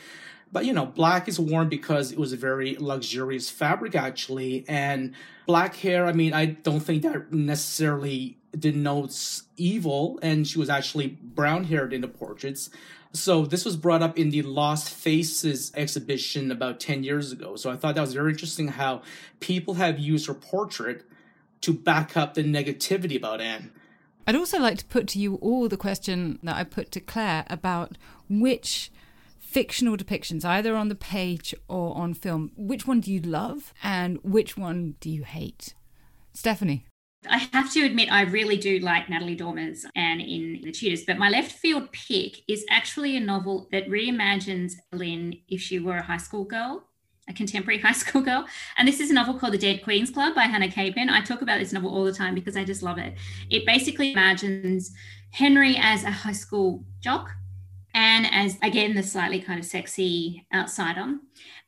[0.49, 4.63] But you know, black is worn because it was a very luxurious fabric, actually.
[4.69, 5.13] And
[5.45, 11.07] black hair, I mean, I don't think that necessarily denotes evil, and she was actually
[11.21, 12.69] brown haired in the portraits.
[13.13, 17.55] So this was brought up in the Lost Faces exhibition about 10 years ago.
[17.55, 19.01] So I thought that was very interesting how
[19.39, 21.05] people have used her portrait
[21.61, 23.71] to back up the negativity about Anne.
[24.27, 27.45] I'd also like to put to you all the question that I put to Claire
[27.49, 27.97] about
[28.27, 28.91] which
[29.39, 34.19] fictional depictions, either on the page or on film, which one do you love and
[34.23, 35.73] which one do you hate?
[36.33, 36.85] Stephanie.
[37.29, 41.17] I have to admit, I really do like Natalie Dormer's Anne in The Tudors, but
[41.17, 46.03] my left field pick is actually a novel that reimagines Lynn if she were a
[46.03, 46.83] high school girl,
[47.29, 48.45] a contemporary high school girl.
[48.77, 51.09] And this is a novel called The Dead Queen's Club by Hannah Capin.
[51.09, 53.15] I talk about this novel all the time because I just love it.
[53.49, 54.91] It basically imagines
[55.31, 57.31] Henry as a high school jock
[57.95, 61.15] and as, again, the slightly kind of sexy outsider.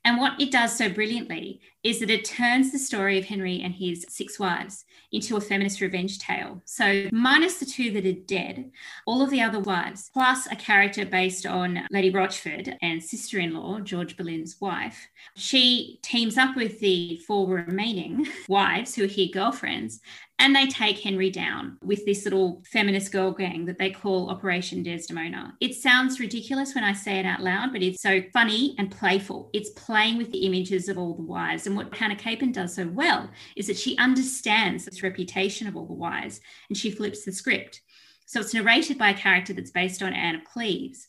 [0.03, 3.73] And what it does so brilliantly is that it turns the story of Henry and
[3.73, 6.61] his six wives into a feminist revenge tale.
[6.65, 8.71] So, minus the two that are dead,
[9.05, 13.53] all of the other wives, plus a character based on Lady Rochford and sister in
[13.53, 19.29] law, George Boleyn's wife, she teams up with the four remaining wives who are here
[19.31, 20.01] girlfriends
[20.39, 24.83] and they take Henry down with this little feminist girl gang that they call Operation
[24.83, 25.55] Desdemona.
[25.59, 29.49] It sounds ridiculous when I say it out loud, but it's so funny and playful.
[29.53, 31.65] It's playing with the images of all the wives.
[31.65, 35.87] And what Hannah Capin does so well is that she understands this reputation of all
[35.87, 37.81] the wives and she flips the script.
[38.27, 41.07] So it's narrated by a character that's based on Anne of Cleves.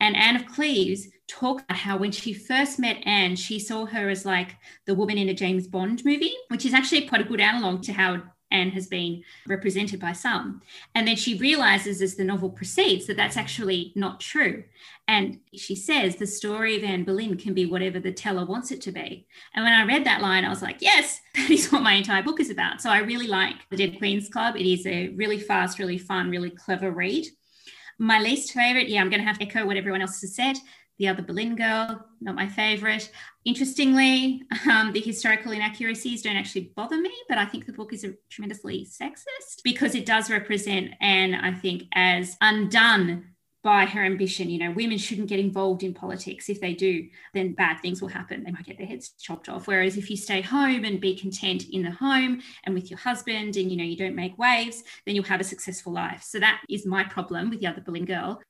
[0.00, 4.08] And Anne of Cleves talked about how when she first met Anne, she saw her
[4.08, 4.54] as like
[4.86, 7.92] the woman in a James Bond movie, which is actually quite a good analog to
[7.92, 10.62] how and has been represented by some.
[10.94, 14.64] And then she realizes as the novel proceeds that that's actually not true.
[15.06, 18.80] And she says the story of Anne Boleyn can be whatever the teller wants it
[18.82, 19.26] to be.
[19.54, 22.22] And when I read that line, I was like, yes, that is what my entire
[22.22, 22.80] book is about.
[22.80, 24.56] So I really like The Dead Queens Club.
[24.56, 27.26] It is a really fast, really fun, really clever read.
[27.98, 30.56] My least favorite, yeah, I'm going to have to echo what everyone else has said.
[30.98, 33.10] The Other Boleyn Girl, not my favorite.
[33.44, 38.04] Interestingly, um, the historical inaccuracies don't actually bother me, but I think the book is
[38.28, 43.26] tremendously sexist because it does represent Anne, I think, as undone
[43.62, 44.50] by her ambition.
[44.50, 46.48] You know, women shouldn't get involved in politics.
[46.48, 48.42] If they do, then bad things will happen.
[48.42, 49.66] They might get their heads chopped off.
[49.66, 53.56] Whereas if you stay home and be content in the home and with your husband
[53.56, 56.22] and, you know, you don't make waves, then you'll have a successful life.
[56.22, 58.40] So that is my problem with the other Boleyn girl.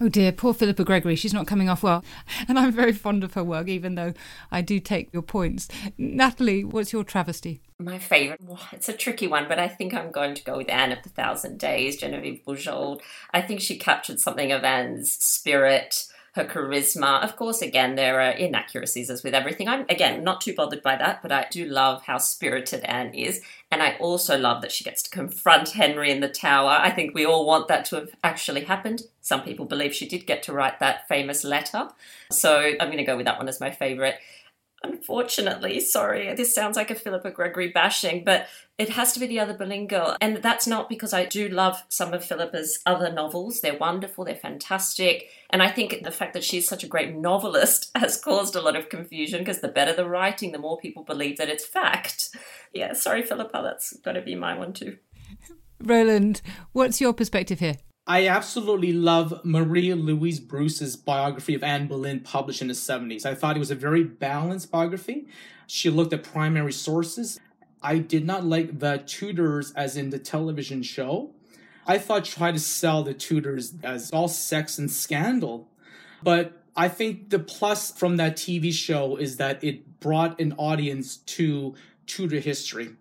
[0.00, 1.16] Oh dear, poor Philippa Gregory.
[1.16, 2.04] She's not coming off well.
[2.46, 4.14] And I'm very fond of her work, even though
[4.52, 5.66] I do take your points.
[5.96, 7.60] Natalie, what's your travesty?
[7.80, 10.70] My favourite, well, it's a tricky one, but I think I'm going to go with
[10.70, 13.00] Anne of the Thousand Days, Genevieve Bujold.
[13.32, 16.06] I think she captured something of Anne's spirit
[16.38, 17.22] her charisma.
[17.22, 19.68] Of course, again, there are inaccuracies as with everything.
[19.68, 23.42] I'm, again, not too bothered by that, but I do love how spirited Anne is.
[23.70, 26.70] And I also love that she gets to confront Henry in the tower.
[26.70, 29.02] I think we all want that to have actually happened.
[29.20, 31.88] Some people believe she did get to write that famous letter.
[32.30, 34.14] So I'm going to go with that one as my favourite.
[34.84, 38.46] Unfortunately, sorry, this sounds like a Philippa Gregory bashing, but
[38.78, 40.16] it has to be the other Boleyn girl.
[40.20, 43.60] And that's not because I do love some of Philippa's other novels.
[43.60, 45.30] They're wonderful, they're fantastic.
[45.50, 48.76] And I think the fact that she's such a great novelist has caused a lot
[48.76, 52.36] of confusion because the better the writing, the more people believe that it's fact.
[52.72, 54.98] Yeah, sorry, Philippa, that's got to be my one too.
[55.80, 56.40] Roland,
[56.72, 57.76] what's your perspective here?
[58.08, 63.26] I absolutely love Marie Louise Bruce's biography of Anne Boleyn published in the 70s.
[63.26, 65.28] I thought it was a very balanced biography.
[65.66, 67.38] She looked at primary sources.
[67.82, 71.32] I did not like the Tudors as in the television show.
[71.86, 75.68] I thought try to sell the Tudors as all sex and scandal.
[76.22, 81.18] But I think the plus from that TV show is that it brought an audience
[81.18, 81.74] to
[82.06, 82.96] Tudor history.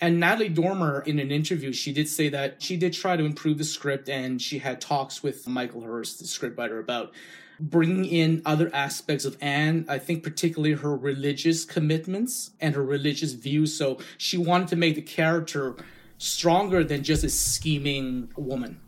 [0.00, 3.58] And Natalie Dormer, in an interview, she did say that she did try to improve
[3.58, 7.12] the script and she had talks with Michael Hirst, the scriptwriter, about
[7.60, 9.84] bringing in other aspects of Anne.
[9.88, 13.76] I think particularly her religious commitments and her religious views.
[13.76, 15.76] So she wanted to make the character
[16.16, 18.80] stronger than just a scheming woman.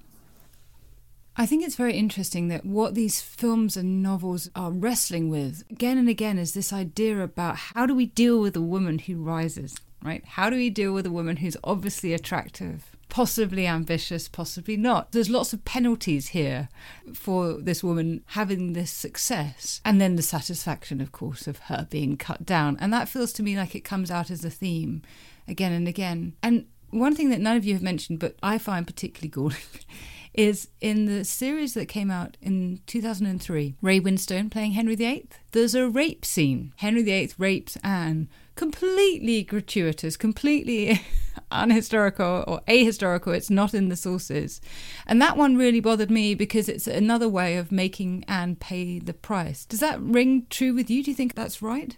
[1.34, 5.96] I think it's very interesting that what these films and novels are wrestling with again
[5.96, 9.74] and again is this idea about how do we deal with a woman who rises,
[10.03, 10.24] right?
[10.24, 15.12] How do we deal with a woman who's obviously attractive, possibly ambitious, possibly not?
[15.12, 16.68] There's lots of penalties here
[17.14, 19.80] for this woman having this success.
[19.84, 22.76] And then the satisfaction, of course, of her being cut down.
[22.80, 25.03] And that feels to me like it comes out as a theme
[25.46, 26.34] again and again.
[26.42, 29.57] And one thing that none of you have mentioned, but I find particularly galling
[30.34, 35.28] is in the series that came out in 2003, Ray Winstone playing Henry VIII.
[35.53, 36.72] There's a rape scene.
[36.76, 38.28] Henry VIII rapes Anne.
[38.55, 41.00] Completely gratuitous, completely
[41.53, 43.34] unhistorical or ahistorical.
[43.34, 44.61] It's not in the sources.
[45.07, 49.14] And that one really bothered me because it's another way of making Anne pay the
[49.14, 49.64] price.
[49.64, 51.03] Does that ring true with you?
[51.03, 51.96] Do you think that's right?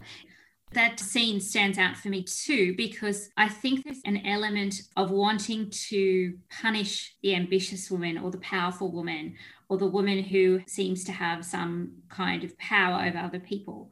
[0.75, 5.71] that scene stands out for me too because I think there's an element of wanting
[5.89, 9.37] to punish the ambitious woman or the powerful woman
[9.69, 13.91] or the woman who seems to have some kind of power over other people.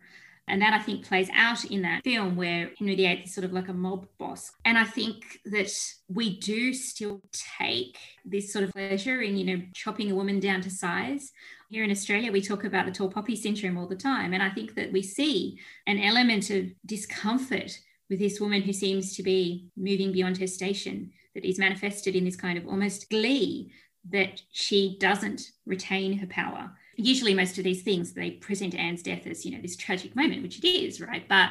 [0.52, 3.54] And that I think plays out in that film where Henry VIII is sort of
[3.54, 4.52] like a mob boss.
[4.66, 5.72] And I think that
[6.08, 7.96] we do still take
[8.26, 11.32] this sort of pleasure in, you know, chopping a woman down to size.
[11.70, 14.34] Here in Australia, we talk about the tall poppy syndrome all the time.
[14.34, 17.78] And I think that we see an element of discomfort
[18.10, 22.26] with this woman who seems to be moving beyond her station, that is manifested in
[22.26, 23.72] this kind of almost glee
[24.10, 26.72] that she doesn't retain her power
[27.02, 30.42] usually most of these things they present Anne's death as you know this tragic moment,
[30.42, 31.26] which it is, right?
[31.28, 31.50] But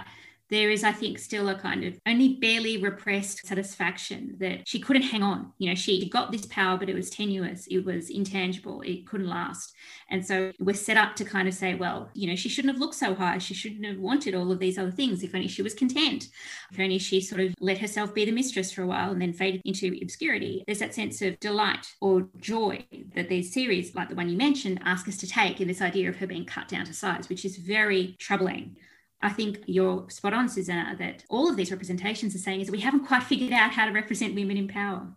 [0.51, 5.03] there is, I think, still a kind of only barely repressed satisfaction that she couldn't
[5.03, 5.53] hang on.
[5.57, 9.29] You know, she got this power, but it was tenuous, it was intangible, it couldn't
[9.29, 9.73] last.
[10.09, 12.81] And so we're set up to kind of say, well, you know, she shouldn't have
[12.81, 13.37] looked so high.
[13.37, 15.23] She shouldn't have wanted all of these other things.
[15.23, 16.27] If only she was content.
[16.69, 19.31] If only she sort of let herself be the mistress for a while and then
[19.31, 20.63] faded into obscurity.
[20.67, 22.85] There's that sense of delight or joy
[23.15, 26.09] that these series, like the one you mentioned, ask us to take in this idea
[26.09, 28.75] of her being cut down to size, which is very troubling.
[29.23, 32.73] I think you're spot on, Suzannah, that all of these representations are saying is that
[32.73, 35.07] we haven't quite figured out how to represent women in power.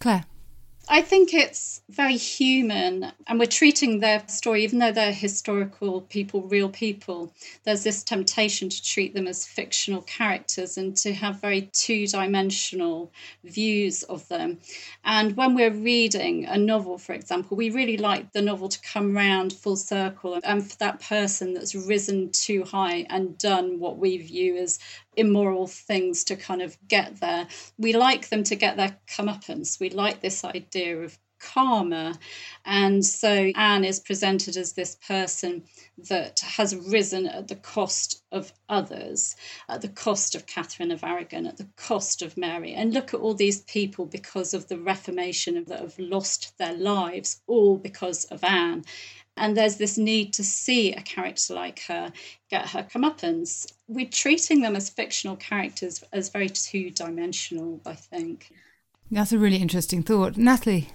[0.00, 0.24] Claire.
[0.90, 6.42] I think it's very human, and we're treating their story, even though they're historical people,
[6.42, 7.30] real people,
[7.64, 13.12] there's this temptation to treat them as fictional characters and to have very two dimensional
[13.44, 14.60] views of them.
[15.04, 19.14] And when we're reading a novel, for example, we really like the novel to come
[19.14, 24.16] round full circle and for that person that's risen too high and done what we
[24.16, 24.78] view as
[25.18, 27.46] immoral things to kind of get there.
[27.76, 29.80] We like them to get their comeuppance.
[29.80, 32.18] We like this idea of karma.
[32.64, 35.64] And so Anne is presented as this person
[36.08, 39.36] that has risen at the cost of others,
[39.68, 42.74] at the cost of Catherine of Aragon, at the cost of Mary.
[42.74, 47.40] And look at all these people because of the Reformation that have lost their lives,
[47.46, 48.84] all because of Anne.
[49.38, 52.12] And there's this need to see a character like her
[52.50, 53.72] get her comeuppance.
[53.86, 58.52] We're treating them as fictional characters as very two dimensional, I think.
[59.10, 60.36] That's a really interesting thought.
[60.36, 60.90] Natalie?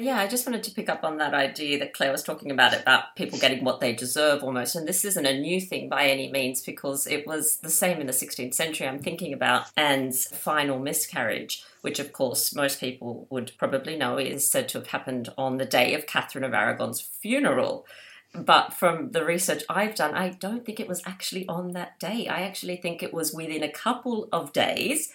[0.00, 2.74] Yeah, I just wanted to pick up on that idea that Claire was talking about
[2.74, 4.74] about people getting what they deserve almost.
[4.74, 8.06] And this isn't a new thing by any means because it was the same in
[8.06, 8.88] the 16th century.
[8.88, 14.50] I'm thinking about Anne's final miscarriage, which of course most people would probably know is
[14.50, 17.86] said to have happened on the day of Catherine of Aragon's funeral.
[18.32, 22.26] But from the research I've done, I don't think it was actually on that day.
[22.26, 25.12] I actually think it was within a couple of days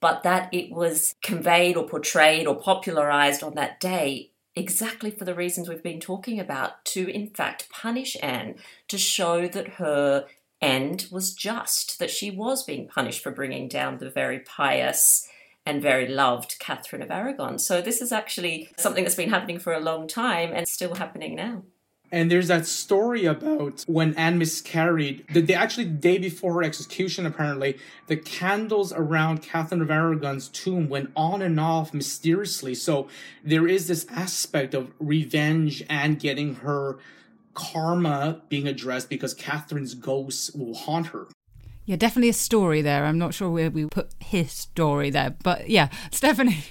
[0.00, 5.34] but that it was conveyed or portrayed or popularized on that day exactly for the
[5.34, 8.56] reasons we've been talking about to, in fact, punish Anne,
[8.88, 10.26] to show that her
[10.60, 15.28] end was just, that she was being punished for bringing down the very pious
[15.64, 17.58] and very loved Catherine of Aragon.
[17.58, 21.34] So, this is actually something that's been happening for a long time and still happening
[21.34, 21.62] now.
[22.10, 25.26] And there's that story about when Anne miscarried.
[25.32, 30.48] The day, actually, the day before her execution, apparently, the candles around Catherine of Aragon's
[30.48, 32.74] tomb went on and off mysteriously.
[32.74, 33.08] So
[33.44, 36.98] there is this aspect of revenge and getting her
[37.52, 41.26] karma being addressed because Catherine's ghost will haunt her.
[41.84, 43.04] Yeah, definitely a story there.
[43.04, 46.64] I'm not sure where we put his story there, but yeah, Stephanie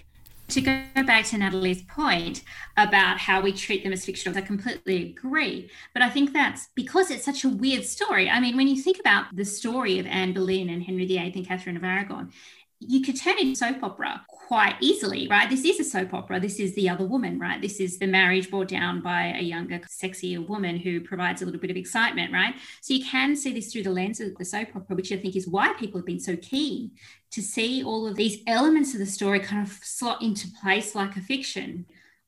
[0.50, 2.43] to go back to Natalie's point
[2.78, 5.70] about how we treat them as fictional, I completely agree.
[5.93, 8.30] But I think that's because it's such a weird story.
[8.30, 11.48] I mean, when you think about the story of Anne Boleyn and Henry VIII and
[11.48, 12.32] Catherine of Aragon,
[12.80, 15.49] you could turn it soap opera quite easily, right?
[15.49, 16.39] This is a soap opera.
[16.39, 17.61] This is the other woman, right?
[17.61, 21.59] This is the marriage brought down by a younger, sexier woman who provides a little
[21.59, 22.55] bit of excitement, right?
[22.82, 25.36] So you can see this through the lens of the soap opera, which I think
[25.36, 26.91] is why people have been so keen
[27.32, 31.17] to see all of these elements of the story kind of slot into place like
[31.17, 31.86] a fiction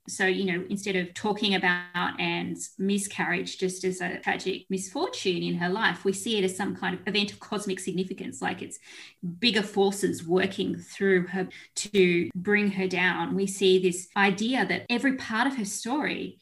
[0.10, 5.56] so, you know, instead of talking about Anne's miscarriage just as a tragic misfortune in
[5.56, 8.80] her life, we see it as some kind of event of cosmic significance, like it's
[9.40, 13.36] bigger forces working through her to bring her down.
[13.36, 16.40] We see this idea that every part of her story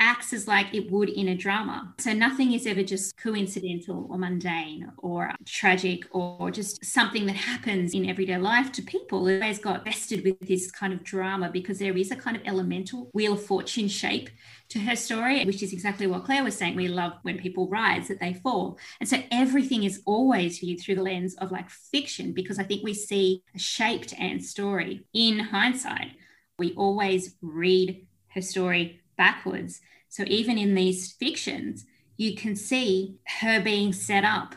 [0.00, 1.94] acts as like it would in a drama.
[1.98, 7.94] So nothing is ever just coincidental or mundane or tragic or just something that happens
[7.94, 9.28] in everyday life to people.
[9.28, 12.42] It always got vested with this kind of drama because there is a kind of
[12.46, 14.30] elemental wheel of fortune shape
[14.70, 16.76] to her story, which is exactly what Claire was saying.
[16.76, 18.78] We love when people rise that they fall.
[19.00, 22.82] And so everything is always viewed through the lens of like fiction because I think
[22.82, 26.12] we see a shaped Anne's story in hindsight.
[26.58, 29.82] We always read her story backwards.
[30.08, 31.84] So even in these fictions,
[32.16, 34.54] you can see her being set up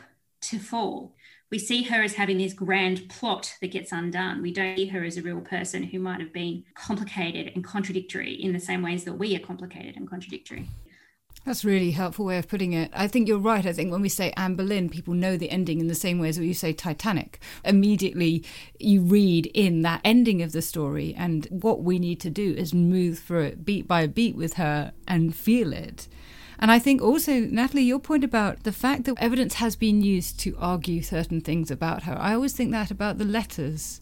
[0.48, 1.14] to fall.
[1.50, 4.40] We see her as having this grand plot that gets undone.
[4.40, 8.32] We don't see her as a real person who might have been complicated and contradictory
[8.32, 10.66] in the same ways that we are complicated and contradictory.
[11.44, 12.90] That's really helpful way of putting it.
[12.94, 13.66] I think you're right.
[13.66, 16.30] I think when we say Anne Boleyn, people know the ending in the same way
[16.30, 17.38] as when you say Titanic.
[17.66, 18.42] Immediately,
[18.78, 22.72] you read in that ending of the story, and what we need to do is
[22.72, 26.08] move through it beat by beat with her and feel it.
[26.58, 30.40] And I think also, Natalie, your point about the fact that evidence has been used
[30.40, 32.16] to argue certain things about her.
[32.18, 34.00] I always think that about the letters.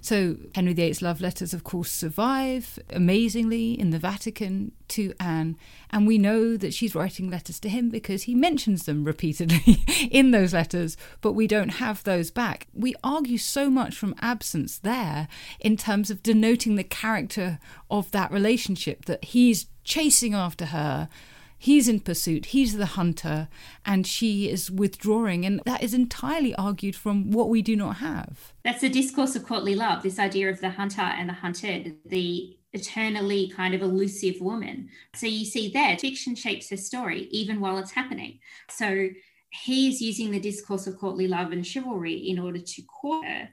[0.00, 5.56] So Henry VIII's love letters, of course, survive amazingly in the Vatican to Anne,
[5.90, 10.30] and we know that she's writing letters to him because he mentions them repeatedly in
[10.30, 12.66] those letters, but we don't have those back.
[12.72, 15.28] We argue so much from absence there
[15.60, 17.58] in terms of denoting the character
[17.90, 21.08] of that relationship that he's chasing after her
[21.58, 23.48] He's in pursuit, he's the hunter,
[23.84, 25.44] and she is withdrawing.
[25.44, 28.52] And that is entirely argued from what we do not have.
[28.64, 32.56] That's the discourse of courtly love, this idea of the hunter and the hunted, the
[32.72, 34.88] eternally kind of elusive woman.
[35.14, 38.38] So you see there, fiction shapes her story even while it's happening.
[38.70, 39.08] So
[39.50, 43.48] he is using the discourse of courtly love and chivalry in order to court her.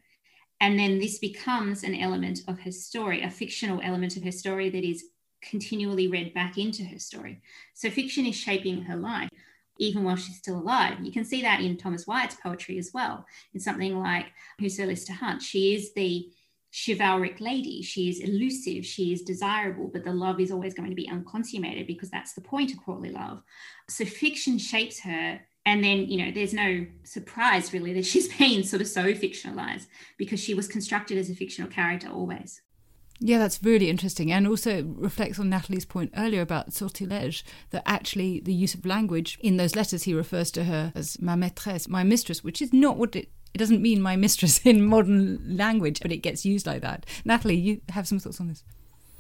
[0.62, 4.70] And then this becomes an element of her story, a fictional element of her story
[4.70, 5.04] that is
[5.50, 7.42] continually read back into her story.
[7.74, 9.30] So fiction is shaping her life
[9.78, 10.98] even while she's still alive.
[11.02, 13.26] You can see that in Thomas Wyatt's poetry as well.
[13.54, 14.28] In something like
[14.60, 16.30] Whoso List to Hunt, she is the
[16.72, 17.82] chivalric lady.
[17.82, 21.88] She is elusive, she is desirable, but the love is always going to be unconsummated
[21.88, 23.42] because that's the point of courtly love.
[23.90, 25.42] So fiction shapes her.
[25.68, 29.88] And then, you know, there's no surprise really that she's been sort of so fictionalized
[30.18, 32.62] because she was constructed as a fictional character always.
[33.20, 34.32] Yeah, that's really interesting.
[34.32, 39.38] And also reflects on Natalie's point earlier about sortilège, that actually the use of language
[39.42, 42.98] in those letters, he refers to her as ma maîtresse, my mistress, which is not
[42.98, 46.82] what it, it doesn't mean my mistress in modern language, but it gets used like
[46.82, 47.06] that.
[47.24, 48.64] Natalie, you have some thoughts on this?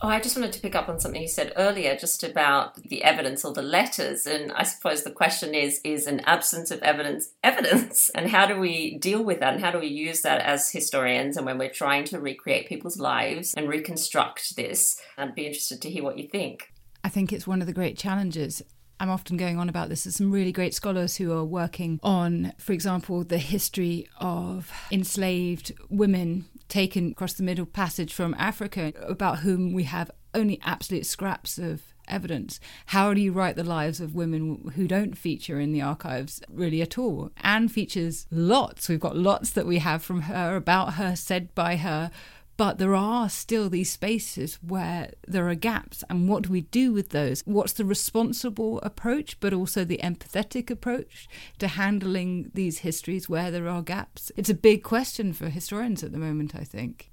[0.02, 3.04] Oh, I just wanted to pick up on something you said earlier, just about the
[3.04, 4.28] evidence or the letters.
[4.28, 8.10] And I suppose the question is is an absence of evidence evidence?
[8.14, 9.54] And how do we deal with that?
[9.54, 13.00] And how do we use that as historians and when we're trying to recreate people's
[13.00, 15.00] lives and reconstruct this?
[15.18, 16.74] I'd be interested to hear what you think.
[17.04, 18.62] I think it's one of the great challenges.
[19.00, 20.04] I'm often going on about this.
[20.04, 25.74] There's some really great scholars who are working on, for example, the history of enslaved
[25.89, 31.58] women taken across the Middle Passage from Africa, about whom we have only absolute scraps
[31.58, 32.60] of evidence.
[32.88, 36.82] How do you write the lives of women who don't feature in the archives really
[36.82, 37.32] at all?
[37.41, 38.88] Anne features lots.
[38.89, 42.12] We've got lots that we have from her, about her, said by her.
[42.58, 46.93] But there are still these spaces where there are gaps, and what do we do
[46.93, 47.41] with those?
[47.45, 51.28] What's the responsible approach, but also the empathetic approach
[51.60, 54.32] to handling these histories where there are gaps?
[54.38, 57.12] It's a big question for historians at the moment, I think.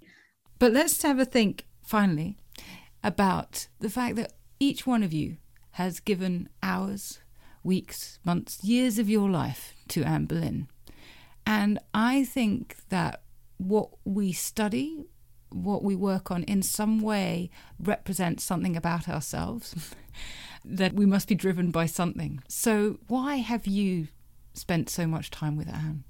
[0.61, 2.39] But let's have a think, finally,
[3.03, 5.39] about the fact that each one of you
[5.73, 7.19] has given hours,
[7.65, 10.69] weeks, months, years of your life to Anne Boleyn.
[11.45, 13.23] And I think that
[13.57, 15.07] what we study,
[15.55, 19.95] what we work on in some way represents something about ourselves,
[20.65, 22.43] that we must be driven by something.
[22.49, 24.09] So, why have you
[24.55, 26.05] spent so much time with Anne?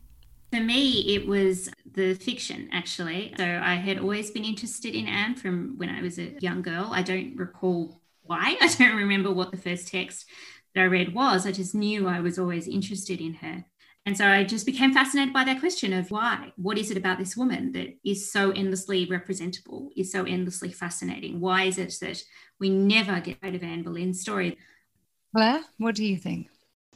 [0.53, 3.33] For me, it was the fiction, actually.
[3.39, 6.91] So I had always been interested in Anne from when I was a young girl.
[6.93, 8.59] I don't recall why.
[8.61, 10.27] I don't remember what the first text
[10.75, 11.47] that I read was.
[11.47, 13.65] I just knew I was always interested in her.
[14.05, 16.53] And so I just became fascinated by that question of why?
[16.57, 21.41] What is it about this woman that is so endlessly representable, is so endlessly fascinating?
[21.41, 22.25] Why is it that
[22.59, 24.59] we never get out of Anne Boleyn's story?
[25.35, 26.49] Claire, what do you think?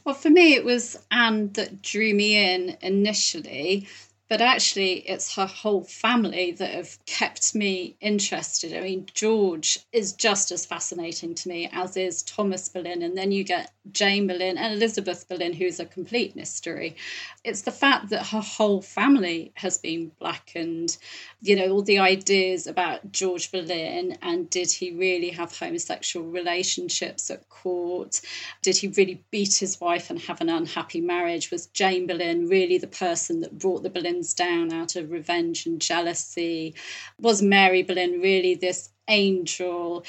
[0.03, 3.87] Well, for me, it was Anne that drew me in initially
[4.29, 10.13] but actually it's her whole family that have kept me interested i mean george is
[10.13, 14.57] just as fascinating to me as is thomas boleyn and then you get jane boleyn
[14.57, 16.95] and elizabeth boleyn who's a complete mystery
[17.43, 20.97] it's the fact that her whole family has been blackened
[21.41, 27.29] you know all the ideas about george boleyn and did he really have homosexual relationships
[27.29, 28.21] at court
[28.61, 32.77] did he really beat his wife and have an unhappy marriage was jane boleyn really
[32.77, 36.75] the person that brought the boleyn down out of revenge and jealousy?
[37.19, 40.03] Was Mary Boleyn really this angel?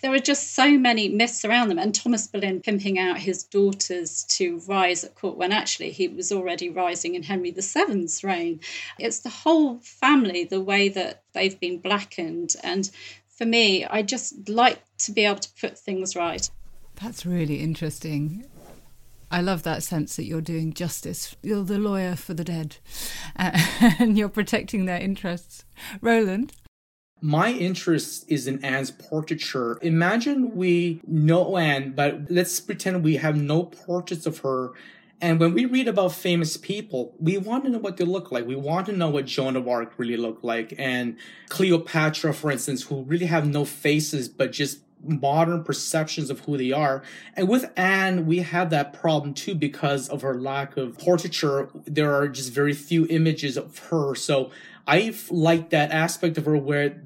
[0.00, 1.78] There are just so many myths around them.
[1.78, 6.32] And Thomas Boleyn pimping out his daughters to rise at court when actually he was
[6.32, 8.60] already rising in Henry VII's reign.
[8.98, 12.54] It's the whole family, the way that they've been blackened.
[12.62, 12.90] And
[13.28, 16.48] for me, I just like to be able to put things right.
[17.00, 18.44] That's really interesting.
[19.30, 21.34] I love that sense that you're doing justice.
[21.42, 22.76] You're the lawyer for the dead
[23.36, 23.58] uh,
[23.98, 25.64] and you're protecting their interests.
[26.02, 26.52] Roland?
[27.24, 29.78] My interest is in Anne's portraiture.
[29.80, 34.72] Imagine we know Anne, but let's pretend we have no portraits of her.
[35.20, 38.44] And when we read about famous people, we want to know what they look like.
[38.44, 40.74] We want to know what Joan of Arc really looked like.
[40.78, 41.16] And
[41.48, 46.72] Cleopatra, for instance, who really have no faces, but just modern perceptions of who they
[46.72, 47.04] are.
[47.34, 51.68] And with Anne, we have that problem too because of her lack of portraiture.
[51.84, 54.16] There are just very few images of her.
[54.16, 54.50] So
[54.86, 57.00] I like that aspect of her where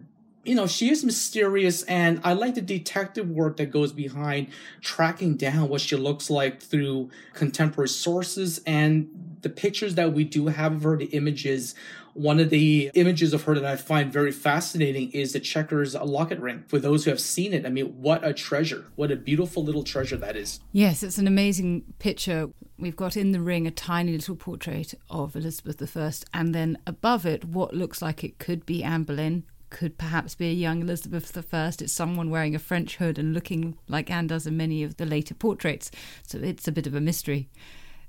[0.46, 4.48] you know, she is mysterious, and I like the detective work that goes behind
[4.80, 9.08] tracking down what she looks like through contemporary sources and
[9.42, 11.74] the pictures that we do have of her, the images
[12.16, 16.38] one of the images of her that I find very fascinating is the Chequers locket
[16.38, 16.64] ring.
[16.66, 18.86] For those who have seen it, I mean, what a treasure.
[18.96, 20.60] What a beautiful little treasure that is.
[20.72, 22.48] Yes, it's an amazing picture.
[22.78, 27.26] We've got in the ring a tiny little portrait of Elizabeth I, and then above
[27.26, 31.36] it, what looks like it could be Anne Boleyn, could perhaps be a young Elizabeth
[31.36, 31.72] I.
[31.78, 35.06] It's someone wearing a French hood and looking like Anne does in many of the
[35.06, 35.90] later portraits.
[36.26, 37.48] So it's a bit of a mystery.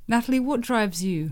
[0.08, 1.32] Natalie, what drives you?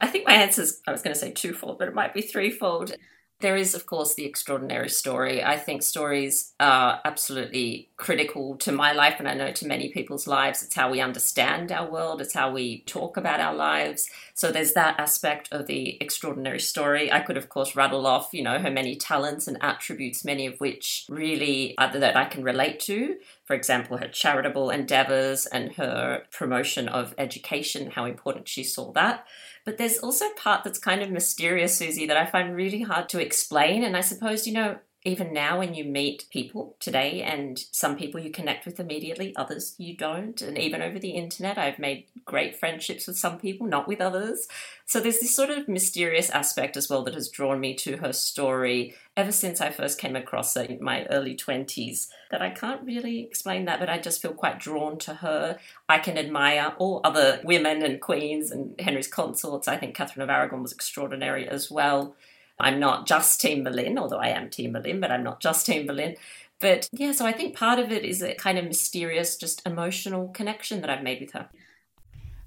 [0.00, 2.22] I think my answer is, I was going to say twofold, but it might be
[2.22, 2.94] threefold.
[3.40, 5.42] There is, of course, the extraordinary story.
[5.44, 10.26] I think stories are absolutely critical to my life, and I know to many people's
[10.26, 10.62] lives.
[10.62, 14.08] It's how we understand our world, it's how we talk about our lives.
[14.34, 17.12] So there's that aspect of the extraordinary story.
[17.12, 20.58] I could, of course, rattle off, you know, her many talents and attributes, many of
[20.60, 23.16] which really are that I can relate to.
[23.44, 29.26] For example, her charitable endeavors and her promotion of education, how important she saw that.
[29.64, 33.20] But there's also part that's kind of mysterious, Susie, that I find really hard to
[33.20, 33.82] explain.
[33.82, 38.18] And I suppose, you know, even now when you meet people today and some people
[38.18, 40.40] you connect with immediately others you don't.
[40.40, 44.48] And even over the internet i've made great friendships with some people not with others.
[44.86, 48.12] So there's this sort of mysterious aspect as well that has drawn me to her
[48.14, 52.82] story ever since i first came across her in my early 20s that i can't
[52.82, 55.58] really explain that but i just feel quite drawn to her.
[55.88, 59.68] I can admire all other women and queens and henry's consorts.
[59.68, 62.16] I think catherine of aragon was extraordinary as well
[62.58, 65.86] I'm not just Team Boleyn, although I am Team Boleyn, but I'm not just Team
[65.86, 66.16] Boleyn.
[66.60, 70.28] But yeah, so I think part of it is a kind of mysterious, just emotional
[70.28, 71.48] connection that I've made with her.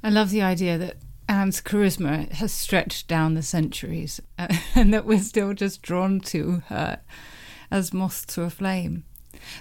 [0.01, 0.97] I love the idea that
[1.27, 4.21] Anne's charisma has stretched down the centuries
[4.75, 7.01] and that we're still just drawn to her
[7.69, 9.03] as moths to a flame.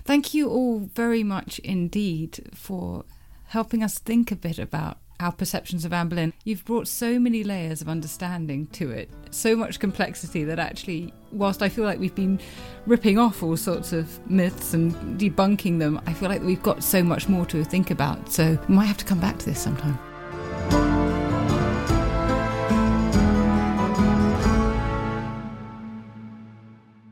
[0.05, 3.05] Thank you all very much indeed for
[3.49, 6.33] helping us think a bit about our perceptions of Anne Boleyn.
[6.45, 11.63] You've brought so many layers of understanding to it, so much complexity that actually, whilst
[11.63, 12.41] I feel like we've been
[12.87, 17.03] ripping off all sorts of myths and debunking them, I feel like we've got so
[17.03, 18.33] much more to think about.
[18.33, 19.99] So we might have to come back to this sometime.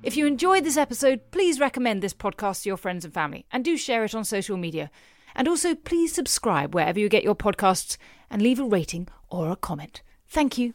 [0.03, 3.65] If you enjoyed this episode, please recommend this podcast to your friends and family and
[3.65, 4.91] do share it on social media.
[5.35, 7.97] And also, please subscribe wherever you get your podcasts
[8.31, 10.03] and leave a rating or a comment.
[10.29, 10.75] Thank you.